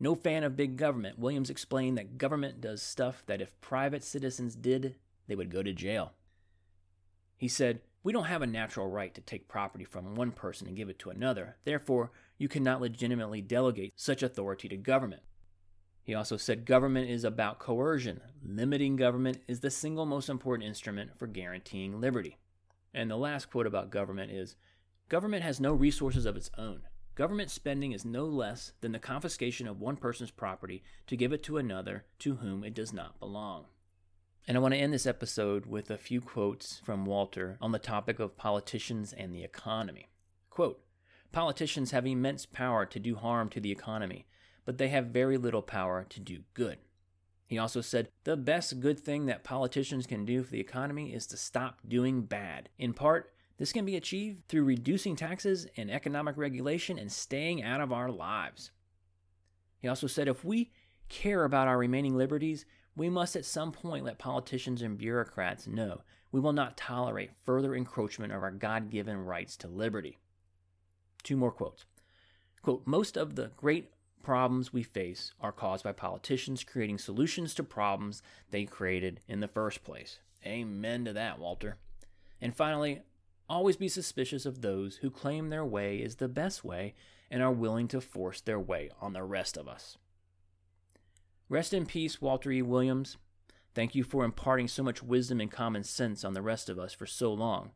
No 0.00 0.14
fan 0.14 0.42
of 0.42 0.56
big 0.56 0.78
government, 0.78 1.18
Williams 1.18 1.50
explained 1.50 1.98
that 1.98 2.16
government 2.16 2.62
does 2.62 2.80
stuff 2.80 3.22
that 3.26 3.42
if 3.42 3.60
private 3.60 4.02
citizens 4.02 4.54
did, 4.54 4.94
they 5.26 5.36
would 5.36 5.50
go 5.50 5.62
to 5.62 5.74
jail. 5.74 6.12
He 7.36 7.46
said, 7.46 7.82
We 8.02 8.14
don't 8.14 8.24
have 8.24 8.40
a 8.40 8.46
natural 8.46 8.88
right 8.88 9.14
to 9.14 9.20
take 9.20 9.48
property 9.48 9.84
from 9.84 10.14
one 10.14 10.32
person 10.32 10.66
and 10.66 10.78
give 10.78 10.88
it 10.88 10.98
to 11.00 11.10
another. 11.10 11.56
Therefore, 11.64 12.10
you 12.38 12.48
cannot 12.48 12.80
legitimately 12.80 13.42
delegate 13.42 13.92
such 13.96 14.22
authority 14.22 14.66
to 14.70 14.78
government. 14.78 15.20
He 16.04 16.14
also 16.14 16.36
said 16.36 16.66
government 16.66 17.08
is 17.08 17.24
about 17.24 17.58
coercion. 17.58 18.20
Limiting 18.44 18.96
government 18.96 19.38
is 19.48 19.60
the 19.60 19.70
single 19.70 20.04
most 20.04 20.28
important 20.28 20.68
instrument 20.68 21.18
for 21.18 21.26
guaranteeing 21.26 21.98
liberty. 21.98 22.36
And 22.92 23.10
the 23.10 23.16
last 23.16 23.50
quote 23.50 23.66
about 23.66 23.90
government 23.90 24.30
is 24.30 24.54
Government 25.08 25.42
has 25.42 25.60
no 25.60 25.72
resources 25.72 26.26
of 26.26 26.36
its 26.36 26.50
own. 26.58 26.82
Government 27.14 27.50
spending 27.50 27.92
is 27.92 28.04
no 28.04 28.26
less 28.26 28.72
than 28.82 28.92
the 28.92 28.98
confiscation 28.98 29.66
of 29.66 29.80
one 29.80 29.96
person's 29.96 30.30
property 30.30 30.82
to 31.06 31.16
give 31.16 31.32
it 31.32 31.42
to 31.44 31.56
another 31.56 32.04
to 32.18 32.36
whom 32.36 32.64
it 32.64 32.74
does 32.74 32.92
not 32.92 33.18
belong. 33.18 33.66
And 34.46 34.58
I 34.58 34.60
want 34.60 34.74
to 34.74 34.80
end 34.80 34.92
this 34.92 35.06
episode 35.06 35.64
with 35.64 35.90
a 35.90 35.96
few 35.96 36.20
quotes 36.20 36.80
from 36.84 37.06
Walter 37.06 37.56
on 37.62 37.72
the 37.72 37.78
topic 37.78 38.18
of 38.18 38.36
politicians 38.36 39.14
and 39.14 39.34
the 39.34 39.42
economy. 39.42 40.08
Quote 40.50 40.82
Politicians 41.32 41.92
have 41.92 42.06
immense 42.06 42.44
power 42.44 42.84
to 42.84 43.00
do 43.00 43.14
harm 43.14 43.48
to 43.50 43.60
the 43.60 43.72
economy 43.72 44.26
but 44.64 44.78
they 44.78 44.88
have 44.88 45.06
very 45.06 45.36
little 45.36 45.62
power 45.62 46.06
to 46.08 46.20
do 46.20 46.40
good. 46.54 46.78
He 47.46 47.58
also 47.58 47.80
said, 47.80 48.08
The 48.24 48.36
best 48.36 48.80
good 48.80 48.98
thing 48.98 49.26
that 49.26 49.44
politicians 49.44 50.06
can 50.06 50.24
do 50.24 50.42
for 50.42 50.50
the 50.50 50.60
economy 50.60 51.12
is 51.12 51.26
to 51.28 51.36
stop 51.36 51.80
doing 51.86 52.22
bad. 52.22 52.68
In 52.78 52.94
part, 52.94 53.32
this 53.58 53.72
can 53.72 53.84
be 53.84 53.96
achieved 53.96 54.48
through 54.48 54.64
reducing 54.64 55.14
taxes 55.14 55.66
and 55.76 55.90
economic 55.90 56.36
regulation 56.36 56.98
and 56.98 57.12
staying 57.12 57.62
out 57.62 57.80
of 57.80 57.92
our 57.92 58.10
lives. 58.10 58.70
He 59.80 59.88
also 59.88 60.06
said, 60.06 60.26
If 60.26 60.44
we 60.44 60.72
care 61.08 61.44
about 61.44 61.68
our 61.68 61.78
remaining 61.78 62.16
liberties, 62.16 62.64
we 62.96 63.10
must 63.10 63.36
at 63.36 63.44
some 63.44 63.72
point 63.72 64.04
let 64.04 64.18
politicians 64.18 64.82
and 64.82 64.96
bureaucrats 64.96 65.66
know 65.66 66.00
we 66.32 66.40
will 66.40 66.52
not 66.52 66.76
tolerate 66.76 67.30
further 67.44 67.74
encroachment 67.74 68.32
of 68.32 68.42
our 68.42 68.50
God 68.50 68.90
given 68.90 69.24
rights 69.24 69.56
to 69.58 69.68
liberty. 69.68 70.18
Two 71.22 71.36
more 71.36 71.52
quotes. 71.52 71.84
Quote, 72.62 72.82
most 72.86 73.16
of 73.16 73.36
the 73.36 73.50
great 73.56 73.90
problems 74.24 74.72
we 74.72 74.82
face 74.82 75.32
are 75.40 75.52
caused 75.52 75.84
by 75.84 75.92
politicians 75.92 76.64
creating 76.64 76.98
solutions 76.98 77.54
to 77.54 77.62
problems 77.62 78.22
they 78.50 78.64
created 78.64 79.20
in 79.28 79.40
the 79.40 79.48
first 79.48 79.84
place. 79.84 80.18
Amen 80.44 81.04
to 81.04 81.12
that, 81.12 81.38
Walter. 81.38 81.76
And 82.40 82.54
finally, 82.54 83.02
always 83.48 83.76
be 83.76 83.88
suspicious 83.88 84.46
of 84.46 84.60
those 84.60 84.96
who 84.96 85.10
claim 85.10 85.48
their 85.48 85.64
way 85.64 85.98
is 85.98 86.16
the 86.16 86.28
best 86.28 86.64
way 86.64 86.94
and 87.30 87.42
are 87.42 87.52
willing 87.52 87.88
to 87.88 88.00
force 88.00 88.40
their 88.40 88.60
way 88.60 88.90
on 89.00 89.12
the 89.12 89.22
rest 89.22 89.56
of 89.56 89.68
us. 89.68 89.96
Rest 91.48 91.72
in 91.72 91.86
peace, 91.86 92.20
Walter 92.20 92.50
E. 92.50 92.62
Williams. 92.62 93.16
Thank 93.74 93.94
you 93.94 94.04
for 94.04 94.24
imparting 94.24 94.68
so 94.68 94.82
much 94.82 95.02
wisdom 95.02 95.40
and 95.40 95.50
common 95.50 95.84
sense 95.84 96.24
on 96.24 96.34
the 96.34 96.42
rest 96.42 96.68
of 96.68 96.78
us 96.78 96.92
for 96.92 97.06
so 97.06 97.32
long. 97.32 97.72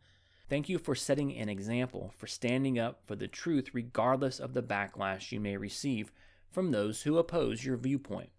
Thank 0.49 0.69
you 0.69 0.79
for 0.79 0.95
setting 0.95 1.37
an 1.37 1.49
example 1.49 2.13
for 2.17 2.27
standing 2.27 2.79
up 2.79 3.01
for 3.05 3.17
the 3.17 3.29
truth 3.29 3.71
regardless 3.75 4.41
of 4.41 4.55
the 4.55 4.63
backlash 4.63 5.31
you 5.31 5.41
may 5.41 5.57
receive 5.57 6.11
from 6.51 6.71
those 6.71 7.03
who 7.03 7.19
oppose 7.19 7.65
your 7.65 7.77
viewpoint. 7.77 8.31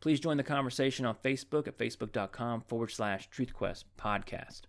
Please 0.00 0.20
join 0.20 0.36
the 0.36 0.42
conversation 0.42 1.06
on 1.06 1.16
Facebook 1.16 1.66
at 1.66 1.78
facebook.com 1.78 2.62
forward 2.62 2.90
slash 2.90 3.28
TruthQuest 3.30 3.84
podcast. 3.98 4.62